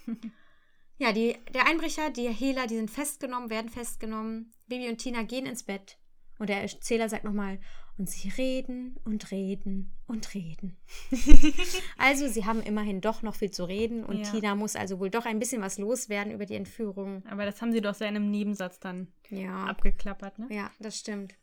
[0.98, 4.54] ja, die, der Einbrecher, die Hehler, die sind festgenommen, werden festgenommen.
[4.68, 6.00] Baby und Tina gehen ins Bett.
[6.38, 7.60] Und der Erzähler sagt nochmal,
[7.98, 10.76] und sie reden und reden und reden.
[11.98, 14.32] also sie haben immerhin doch noch viel zu reden und Ja.
[14.32, 17.26] Tina muss also wohl doch ein bisschen was loswerden über die Entführung.
[17.28, 19.66] Aber das haben sie doch sehr in einem Nebensatz dann Ja.
[19.66, 20.48] abgeklappert, ne?
[20.50, 21.36] Ja, das stimmt.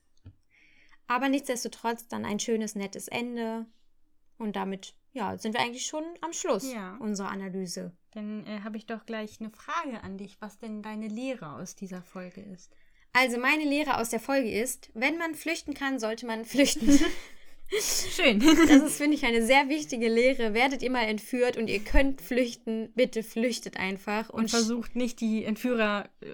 [1.07, 3.67] Aber nichtsdestotrotz dann ein schönes, nettes Ende.
[4.39, 6.97] Und damit, ja, sind wir eigentlich schon am Schluss Ja.
[6.97, 7.97] unserer Analyse.
[8.13, 11.75] Dann äh, habe ich doch gleich eine Frage an dich, was denn deine Lehre aus
[11.77, 12.75] dieser Folge ist.
[13.15, 16.99] Also meine Lehre aus der Folge ist, wenn man flüchten kann, sollte man flüchten.
[17.81, 18.39] Schön.
[18.41, 20.53] Das ist, finde ich, eine sehr wichtige Lehre.
[20.53, 25.21] Werdet ihr mal entführt und ihr könnt flüchten, bitte flüchtet einfach Und und, versucht nicht
[25.21, 26.27] die Entführer, äh,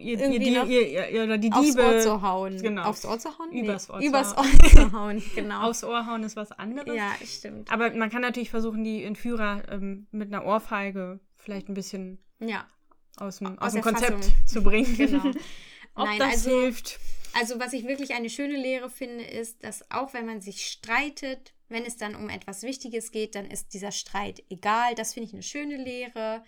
[0.00, 2.60] ihr, ihr, ihr, ihr, oder die aufs Diebe Ohr zu hauen.
[2.60, 2.82] Genau.
[2.84, 3.50] Aufs Ohr zu hauen?
[3.52, 4.46] Übers Ohr zu Übers hauen.
[4.62, 5.62] Ohr zu hauen, genau.
[5.70, 6.94] aufs Ohr hauen ist was anderes.
[6.94, 7.72] ja, stimmt.
[7.72, 12.66] Aber man kann natürlich versuchen, die Entführer ähm, mit einer Ohrfeige vielleicht ein bisschen Ja,
[13.16, 14.46] aus dem, Aus aus dem Konzept Fassung.
[14.46, 14.94] zu bringen.
[14.98, 15.30] genau.
[15.94, 16.98] Ob Nein, das also- hilft.
[17.36, 21.52] Also was ich wirklich eine schöne Lehre finde, ist, dass auch wenn man sich streitet,
[21.68, 24.94] wenn es dann um etwas Wichtiges geht, dann ist dieser Streit egal.
[24.94, 26.44] Das finde ich eine schöne Lehre.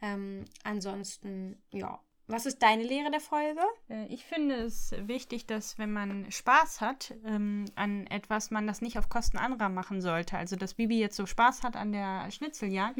[0.00, 2.00] Ähm, ansonsten, ja.
[2.28, 3.62] Was ist deine Lehre der Folge?
[3.88, 8.80] Äh, Ich finde es wichtig, dass wenn man Spaß hat ähm, an etwas, man das
[8.80, 10.36] nicht auf Kosten anderer machen sollte.
[10.36, 12.98] Also dass Bibi jetzt so Spaß hat an der Schnitzeljagd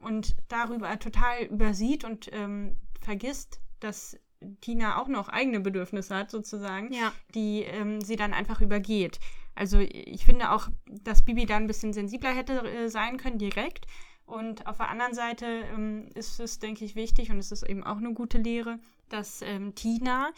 [0.00, 4.16] und darüber total übersieht und ähm, vergisst, dass
[4.60, 7.12] Tina auch noch eigene Bedürfnisse hat, sozusagen, Ja.
[7.34, 9.18] die ähm, sie dann einfach übergeht.
[9.54, 10.68] Also ich finde auch,
[11.02, 13.86] dass Bibi da ein bisschen sensibler hätte äh, sein können, direkt.
[14.24, 17.84] Und auf der anderen Seite ähm, ist es, denke ich, wichtig und es ist eben
[17.84, 18.78] auch eine gute Lehre,
[19.10, 20.30] dass ähm, Tina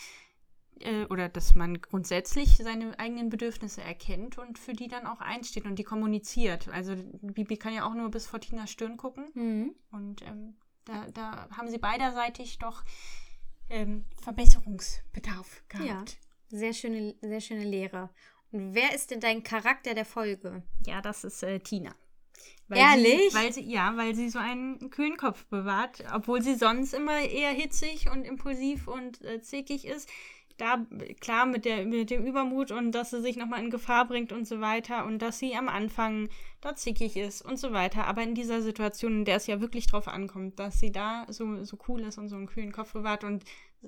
[0.81, 5.65] äh, oder dass man grundsätzlich seine eigenen Bedürfnisse erkennt und für die dann auch einsteht
[5.67, 6.67] und die kommuniziert.
[6.71, 9.75] Also Bibi kann ja auch nur bis vor Tinas Stirn gucken Mhm.
[9.93, 12.83] und ähm, da, da haben sie beiderseitig doch
[13.71, 15.89] ähm, Verbesserungsbedarf gehabt.
[15.89, 16.59] Ja.
[16.59, 18.11] Sehr schöne, sehr schöne Lehre.
[18.53, 20.63] Und wer ist denn dein Charakter der Folge?
[20.87, 21.95] Ja, das ist äh, Tina.
[22.71, 23.31] Ehrlich?
[23.31, 27.19] Sie, weil sie, ja, weil sie so einen kühlen Kopf bewahrt, obwohl sie sonst immer
[27.21, 30.09] eher hitzig und impulsiv und äh, zickig ist.
[30.57, 30.87] Da,
[31.21, 34.47] klar, mit, der, mit dem Übermut und dass sie sich nochmal in Gefahr bringt und
[34.47, 36.29] so weiter und dass sie am Anfang
[36.65, 38.07] da zickig ist und so weiter.
[38.07, 41.65] Aber in dieser Situation, in der es ja wirklich drauf ankommt, dass sie da so,
[41.65, 43.45] so cool ist und so einen kühlen Kopf bewahrt und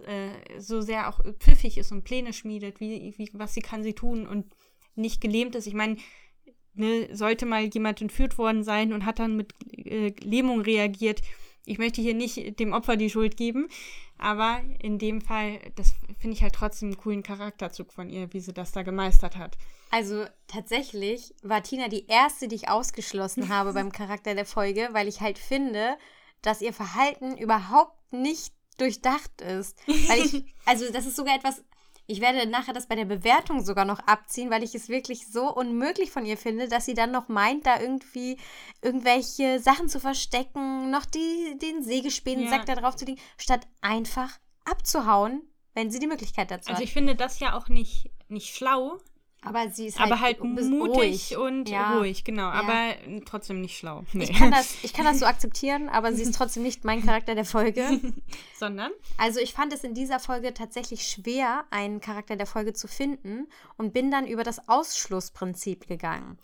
[0.07, 3.95] äh, so sehr auch pfiffig ist und Pläne schmiedet, wie, wie, was sie kann sie
[3.95, 4.47] tun und
[4.95, 5.66] nicht gelähmt ist.
[5.66, 5.97] Ich meine,
[6.74, 11.22] ne, sollte mal jemand entführt worden sein und hat dann mit äh, Lähmung reagiert.
[11.64, 13.68] Ich möchte hier nicht dem Opfer die Schuld geben,
[14.19, 18.41] aber in dem Fall, das finde ich halt trotzdem einen coolen Charakterzug von ihr, wie
[18.41, 19.57] sie das da gemeistert hat.
[19.91, 25.09] Also tatsächlich war Tina die erste, die ich ausgeschlossen habe beim Charakter der Folge, weil
[25.09, 25.97] ich halt finde,
[26.43, 29.79] dass ihr Verhalten überhaupt nicht durchdacht ist.
[29.87, 31.62] Weil ich, also das ist sogar etwas,
[32.07, 35.53] ich werde nachher das bei der Bewertung sogar noch abziehen, weil ich es wirklich so
[35.53, 38.39] unmöglich von ihr finde, dass sie dann noch meint, da irgendwie
[38.83, 42.75] irgendwelche Sachen zu verstecken, noch die, den Sägespänen-Sack Ja.
[42.75, 45.43] da drauf zu legen, statt einfach abzuhauen,
[45.75, 46.85] wenn sie die Möglichkeit dazu Also hat.
[46.85, 48.99] ich finde das ja auch nicht, nicht schlau,
[49.47, 51.99] Aber sie ist aber halt bis- mutig und Ja.
[51.99, 52.94] ruhig, genau, aber
[53.24, 54.05] trotzdem nicht schlau.
[54.12, 54.24] Nee.
[54.24, 57.34] Ich kann, das, ich kann das so akzeptieren, aber sie ist trotzdem nicht mein Charakter
[57.34, 58.01] der Folge.
[58.59, 58.90] Sondern?
[59.18, 63.47] Also ich fand es in dieser Folge tatsächlich schwer, einen Charakter der Folge zu finden
[63.76, 66.38] und bin dann über das Ausschlussprinzip gegangen.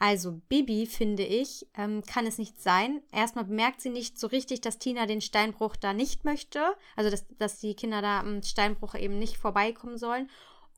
[0.00, 3.02] Also Bibi, finde ich, ähm, kann es nicht sein.
[3.10, 6.60] Erstmal bemerkt sie nicht so richtig, dass Tina den Steinbruch da nicht möchte.
[6.94, 10.30] Also dass, dass die Kinder da am Steinbruch eben nicht vorbeikommen sollen.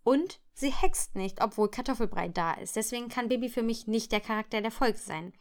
[0.04, 2.76] Und sie hext nicht, obwohl Kartoffelbrei da ist.
[2.76, 5.32] Deswegen kann Bibi für mich nicht der Charakter der Folge sein.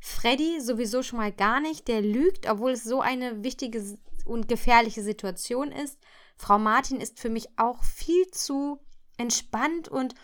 [0.00, 1.88] Freddy sowieso schon mal gar nicht.
[1.88, 3.82] Der lügt, obwohl es so eine wichtige
[4.26, 5.98] und gefährliche Situation ist.
[6.36, 8.80] Frau Martin ist für mich auch viel zu
[9.16, 10.14] entspannt und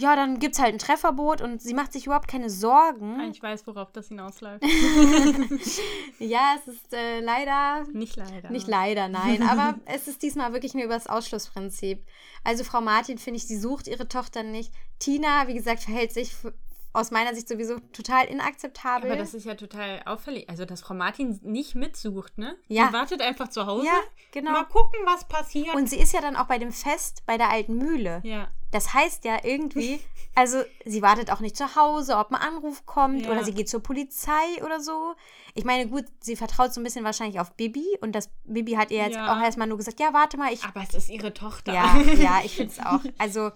[0.00, 3.20] ja, dann gibt es halt ein Trefferboot und sie macht sich überhaupt keine Sorgen.
[3.30, 4.64] Ich weiß, worauf das hinausläuft.
[6.18, 8.50] Ja, es ist äh, leider nicht leider.
[8.50, 9.42] Nicht leider, nein.
[9.48, 12.04] Aber es ist diesmal wirklich nur über das Ausschlussprinzip.
[12.44, 14.72] Also Frau Martin, finde ich, sie sucht ihre Tochter nicht.
[14.98, 16.34] Tina, wie gesagt, verhält sich
[16.92, 19.10] aus meiner Sicht sowieso total inakzeptabel.
[19.10, 20.48] Aber das ist ja total auffällig.
[20.48, 22.56] Also, dass Frau Martin nicht mitsucht, ne?
[22.68, 22.88] Ja.
[22.88, 23.86] Sie wartet einfach zu Hause.
[23.86, 24.00] Ja,
[24.32, 24.52] genau.
[24.52, 25.74] Mal gucken, was passiert.
[25.74, 28.20] Und sie ist ja dann auch bei dem Fest bei der alten Mühle.
[28.24, 28.48] ja.
[28.72, 29.98] Das heißt ja irgendwie,
[30.36, 33.32] also sie wartet auch nicht zu Hause, ob ein Anruf kommt Ja.
[33.32, 35.14] oder sie geht zur Polizei oder so.
[35.54, 38.92] Ich meine, gut, sie vertraut so ein bisschen wahrscheinlich auf Bibi und das Bibi hat
[38.92, 39.36] ihr jetzt Ja.
[39.36, 40.62] auch erstmal nur gesagt, ja, warte mal, ich.
[40.62, 41.72] Aber es ist ihre Tochter.
[41.74, 43.00] Ja, ja, ich finde es auch.
[43.18, 43.50] Also,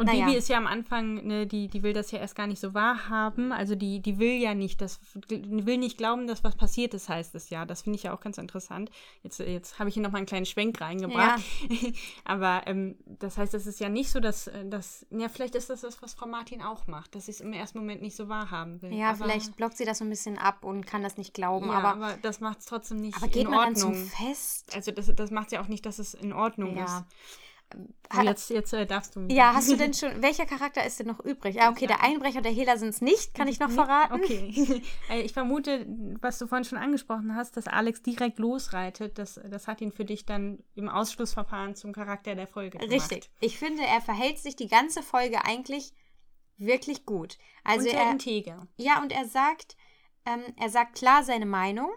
[0.00, 0.24] Und Naja.
[0.24, 2.72] Bibi ist ja am Anfang, ne, die, die will das ja erst gar nicht so
[2.72, 3.52] wahrhaben.
[3.52, 4.98] Also die, die will ja nicht, das
[5.28, 7.66] will nicht glauben, dass was passiert ist, heißt es ja.
[7.66, 8.90] Das finde ich ja auch ganz interessant.
[9.22, 11.42] Jetzt, jetzt habe ich hier nochmal einen kleinen Schwenk reingebracht.
[12.24, 15.82] Aber ähm, das heißt, es ist ja nicht so, dass, dass, ja, vielleicht ist das
[15.82, 18.80] das, was Frau Martin auch macht, dass sie es im ersten Moment nicht so wahrhaben
[18.80, 18.94] will.
[18.94, 21.66] ja, aber, vielleicht blockt sie das so ein bisschen ab und kann das nicht glauben.
[21.66, 23.94] Ja, aber, aber, das macht es trotzdem nicht aber geht in man dann Ordnung.
[24.08, 24.74] zum Fest?
[24.74, 26.84] also das, das macht ja auch nicht, dass es in Ordnung Ja.
[26.84, 27.04] ist.
[28.12, 29.26] Ha- jetzt jetzt äh, darfst du.
[29.30, 31.60] Ja, hast du denn schon, welcher Charakter ist denn noch übrig?
[31.62, 34.14] Ah, okay, der Einbrecher und der Hehler sind es nicht, kann ich noch verraten.
[34.14, 34.82] Okay.
[35.10, 35.86] Äh, ich vermute,
[36.20, 40.04] was du vorhin schon angesprochen hast, dass Alex direkt losreitet, das, das hat ihn für
[40.04, 42.92] dich dann im Ausschlussverfahren zum Charakter der Folge gemacht.
[42.92, 43.30] Richtig.
[43.40, 45.92] Ich finde, er verhält sich die ganze Folge eigentlich
[46.56, 47.38] wirklich gut.
[47.64, 48.66] Also und sehr er, integer.
[48.76, 49.76] ja, und er sagt,
[50.26, 51.90] ähm, er sagt klar seine Meinung,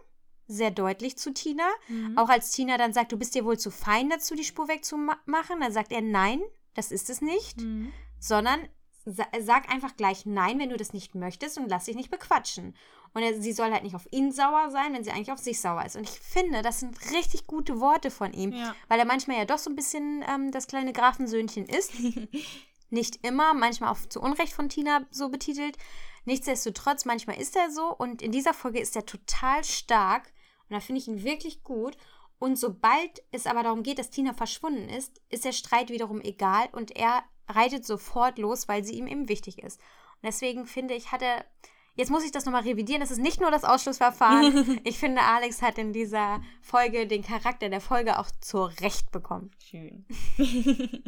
[0.48, 1.68] sehr deutlich zu Tina.
[1.88, 2.18] Mhm.
[2.18, 5.60] Auch als Tina dann sagt, du bist dir wohl zu fein dazu, die Spur wegzumachen,
[5.62, 6.42] dann sagt er, nein,
[6.76, 7.92] das ist es nicht, Mhm.
[8.20, 8.68] sondern
[9.06, 12.76] sa sag einfach gleich nein, wenn du das nicht möchtest und lass dich nicht bequatschen.
[13.14, 15.60] Und er, sie soll halt nicht auf ihn sauer sein, wenn sie eigentlich auf sich
[15.62, 15.96] sauer ist.
[15.96, 18.74] Und ich finde, das sind richtig gute Worte von ihm, Ja.
[18.88, 21.92] weil er manchmal ja doch so ein bisschen ähm, das kleine Grafensöhnchen ist.
[22.90, 25.78] Nicht immer, manchmal auch zu Unrecht von Tina so betitelt.
[26.26, 30.32] Nichtsdestotrotz, manchmal ist er so und in dieser Folge ist er total stark
[30.70, 31.98] und da finde ich ihn wirklich gut.
[32.40, 36.68] Und sobald es aber darum geht, dass Tina verschwunden ist, ist der Streit wiederum egal
[36.74, 39.80] und er reitet sofort los, weil sie ihm eben wichtig ist.
[39.80, 41.46] Und deswegen finde ich, hat er.
[41.96, 43.02] Jetzt muss ich das nochmal revidieren.
[43.02, 44.82] Das ist nicht nur das Ausschlussverfahren.
[44.84, 49.52] ich finde, Alex hat in dieser Folge den Charakter der Folge auch zurecht bekommen.
[49.64, 50.04] Schön.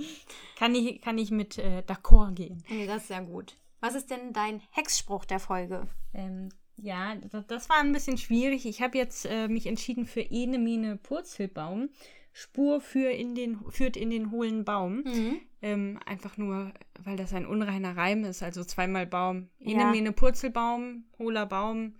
[0.55, 2.63] kann, ich, kann ich mit äh, d'accord gehen.
[2.69, 3.57] Nee, das ist sehr gut.
[3.79, 5.87] Was ist denn dein Hexspruch der Folge?
[6.13, 8.65] Ähm, ja, das, das war ein bisschen schwierig.
[8.65, 11.89] Ich habe jetzt äh, mich entschieden für Ene Mine Purzelbaum.
[12.37, 15.03] Spur für in den, führt in den hohlen Baum.
[15.05, 15.39] Mhm.
[15.61, 18.43] Ähm, einfach nur, weil das ein unreiner Reim ist.
[18.43, 19.47] Also zweimal Baum.
[19.59, 19.93] Ja.
[20.11, 21.95] Purzelbaum, hohler Baum.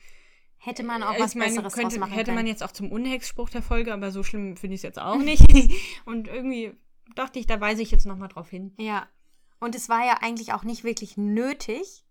[0.57, 2.35] Hätte man auch Äh, was ich meine, Besseres könnte, machen Hätte können.
[2.35, 5.17] man jetzt auch zum Unhexspruch der Folge, aber so schlimm finde ich es jetzt auch
[5.19, 5.45] nicht.
[6.05, 6.73] Und irgendwie
[7.15, 8.73] dachte ich, da weise ich jetzt nochmal drauf hin.
[8.77, 9.07] ja.
[9.61, 12.03] Und es war ja eigentlich auch nicht wirklich nötig.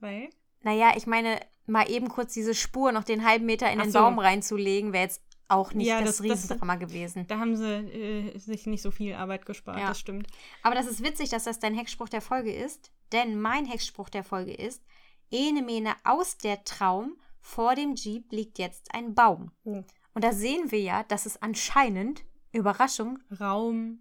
[0.00, 0.30] Weil?
[0.62, 3.92] Naja, ich meine, mal eben kurz diese Spur noch den halben Meter in Ach den
[3.92, 3.98] so.
[4.00, 7.26] Baum reinzulegen, wäre jetzt auch nicht Ja, das, das- Riesendrama gewesen.
[7.28, 9.88] Da haben sie äh, sich nicht so viel Arbeit gespart, Ja.
[9.88, 10.26] das stimmt.
[10.62, 14.24] Aber das ist witzig, dass das dein Hexspruch der Folge ist, denn mein Hexspruch der
[14.24, 14.82] Folge ist:
[15.30, 19.50] Ene Mene aus der Traum, vor dem Jeep liegt jetzt ein Baum.
[19.64, 19.82] Oh.
[20.14, 24.00] Und da sehen wir ja, dass es anscheinend, Überraschung, Raum,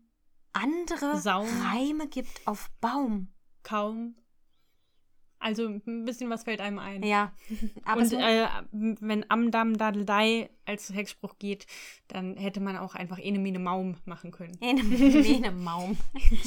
[0.54, 1.48] andere Saum.
[1.64, 3.30] Reime gibt auf Baum.
[3.64, 4.16] kaum.
[5.42, 7.02] Also ein bisschen was fällt einem ein.
[7.04, 7.34] Ja.
[7.84, 11.66] Aber Und äh, wenn Amdam Dadeldei als Hexspruch geht,
[12.08, 14.56] dann hätte man auch einfach Ene Mene Maum machen können.
[14.62, 15.98] Ene Mene Maum.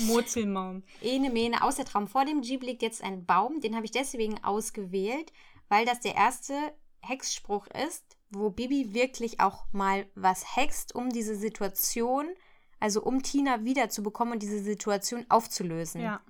[0.06, 0.84] Murzelmaum.
[1.02, 2.06] Ene Mene aus der Traum.
[2.06, 3.60] Vor dem Jeep liegt jetzt ein Baum.
[3.60, 5.32] Den habe ich deswegen ausgewählt,
[5.68, 6.54] weil das der erste
[7.00, 12.28] Hexspruch ist, wo Bibi wirklich auch mal was hext, um diese Situation,
[12.78, 16.00] also um Tina wiederzubekommen und diese Situation aufzulösen.
[16.00, 16.20] Ja.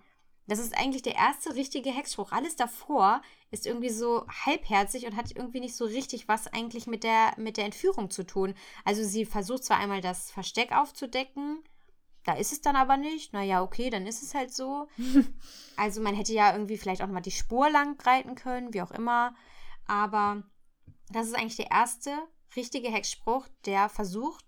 [0.47, 2.31] Das ist eigentlich der erste richtige Hexspruch.
[2.31, 7.03] Alles davor ist irgendwie so halbherzig und hat irgendwie nicht so richtig was eigentlich mit
[7.03, 8.55] der, mit der Entführung zu tun.
[8.85, 11.65] Also sie versucht zwar einmal das Versteck aufzudecken,
[12.25, 13.33] da ist es dann aber nicht.
[13.33, 14.89] Naja, okay, dann ist es halt so.
[15.77, 18.91] also man hätte ja irgendwie vielleicht auch mal die Spur lang reiten können, wie auch
[18.91, 19.35] immer.
[19.87, 20.43] Aber
[21.11, 22.11] das ist eigentlich der erste
[22.57, 24.45] richtige Hexspruch, der versucht,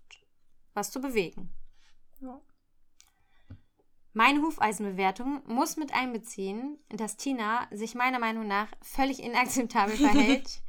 [0.73, 1.53] was zu bewegen.
[2.19, 2.41] Ja.
[4.17, 10.63] Meine Hufeisenbewertung muss mit einbeziehen, dass Tina sich meiner Meinung nach völlig inakzeptabel verhält.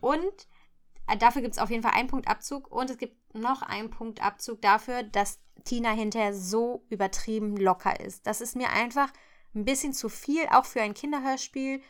[0.00, 0.46] und
[1.08, 2.70] äh, dafür gibt es auf jeden Fall einen Punkt Abzug.
[2.70, 8.24] Und es gibt noch einen Punkt Abzug dafür, dass Tina hinterher so übertrieben locker ist.
[8.28, 9.12] Das ist mir einfach
[9.52, 11.82] ein bisschen zu viel, auch für ein Kinderhörspiel.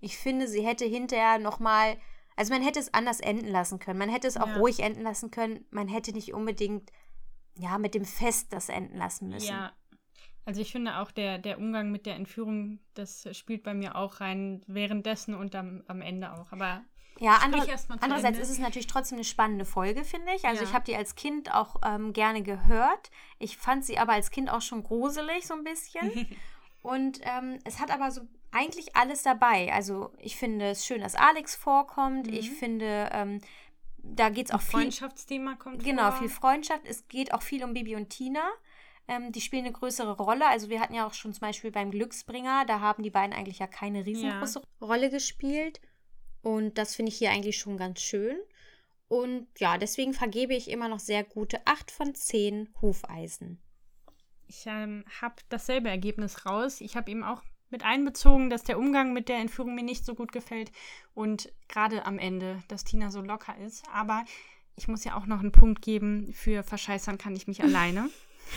[0.00, 1.96] Ich finde, sie hätte hinterher nochmal.
[2.36, 3.98] Also man hätte es anders enden lassen können.
[3.98, 4.56] Man hätte es auch Ja.
[4.58, 5.64] ruhig enden lassen können.
[5.70, 6.92] Man hätte nicht unbedingt
[7.54, 9.48] ja, mit dem Fest das enden lassen müssen.
[9.48, 9.72] Ja.
[10.46, 14.20] Also ich finde auch der, der Umgang mit der Entführung, das spielt bei mir auch
[14.20, 16.50] rein, währenddessen und am, am Ende auch.
[16.52, 16.82] Aber
[17.18, 17.66] Ja, andere,
[18.00, 18.40] andererseits Ende.
[18.40, 20.44] ist es natürlich trotzdem eine spannende Folge, finde ich.
[20.46, 20.68] Also Ja.
[20.68, 23.10] ich habe die als Kind auch ähm, gerne gehört.
[23.38, 26.26] Ich fand sie aber als Kind auch schon gruselig so ein bisschen.
[26.82, 28.22] Und ähm, es hat aber so
[28.52, 29.70] eigentlich alles dabei.
[29.72, 32.26] Also ich finde es schön, dass Alex vorkommt.
[32.28, 32.32] Mhm.
[32.32, 33.40] Ich finde, ähm,
[33.98, 34.80] da geht es auch viel.
[34.80, 36.20] Freundschaftsthema kommt Genau, vor.
[36.20, 36.80] viel Freundschaft.
[36.86, 38.40] Es geht auch viel um Bibi und Tina.
[39.10, 40.46] Ähm, die spielen eine größere Rolle.
[40.46, 43.58] Also wir hatten ja auch schon zum Beispiel beim Glücksbringer, da haben die beiden eigentlich
[43.58, 45.80] ja keine riesengroße Rolle gespielt.
[46.42, 48.36] Und das finde ich hier eigentlich schon ganz schön.
[49.08, 53.60] Und ja, deswegen vergebe ich immer noch sehr gute 8 von 10 Hufeisen.
[54.46, 56.80] Ich ähm, habe dasselbe Ergebnis raus.
[56.80, 60.14] Ich habe ihm auch mit einbezogen, dass der Umgang mit der Entführung mir nicht so
[60.14, 60.70] gut gefällt
[61.14, 63.84] und gerade am Ende, dass Tina so locker ist.
[63.92, 64.24] Aber
[64.76, 68.08] ich muss ja auch noch einen Punkt geben, für Verscheißern kann ich mich alleine.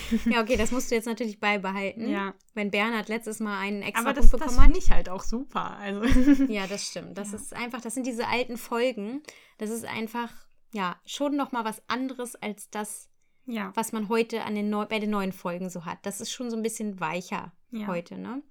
[0.26, 2.08] Ja, okay, das musst du jetzt natürlich beibehalten.
[2.08, 2.34] Ja.
[2.54, 4.64] Wenn Bernhard letztes Mal einen extra Aber das, Punkt das bekommen hat.
[4.74, 5.76] finde ich halt auch super.
[5.78, 6.04] Also.
[6.52, 7.16] Ja, das stimmt.
[7.18, 7.36] Das Ja.
[7.36, 9.22] ist einfach, das sind diese alten Folgen.
[9.58, 10.30] Das ist einfach,
[10.72, 13.08] ja, schon nochmal was anderes als das,
[13.46, 13.72] ja.
[13.74, 15.98] was man heute an den neu, bei den neuen Folgen so hat.
[16.02, 17.86] Das ist schon so ein bisschen weicher Ja.
[17.86, 18.42] heute, ne?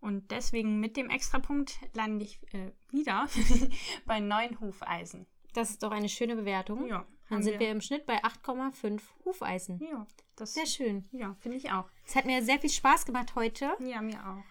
[0.00, 3.28] Und deswegen mit dem Extrapunkt lande ich äh, wieder
[4.06, 5.26] bei neun Hufeisen.
[5.54, 6.86] Das ist doch eine schöne Bewertung.
[6.88, 9.80] Ja, Dann sind wir im Schnitt bei 8,5 Hufeisen.
[9.80, 10.06] Ja,
[10.36, 11.08] das Sehr schön.
[11.12, 11.86] Ja, finde ich auch.
[12.06, 13.72] Es hat mir sehr viel Spaß gemacht heute.
[13.80, 14.44] Ja, mir auch.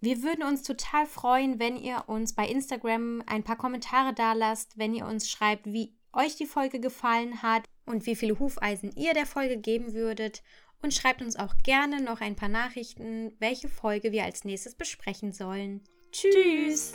[0.00, 4.78] Wir würden uns total freuen, wenn ihr uns bei Instagram ein paar Kommentare da lasst,
[4.78, 9.12] wenn ihr uns schreibt, wie euch die Folge gefallen hat und wie viele Hufeisen ihr
[9.12, 10.42] der Folge geben würdet.
[10.82, 15.32] Und schreibt uns auch gerne noch ein paar Nachrichten, welche Folge wir als nächstes besprechen
[15.32, 15.82] sollen.
[16.10, 16.94] Tschüss.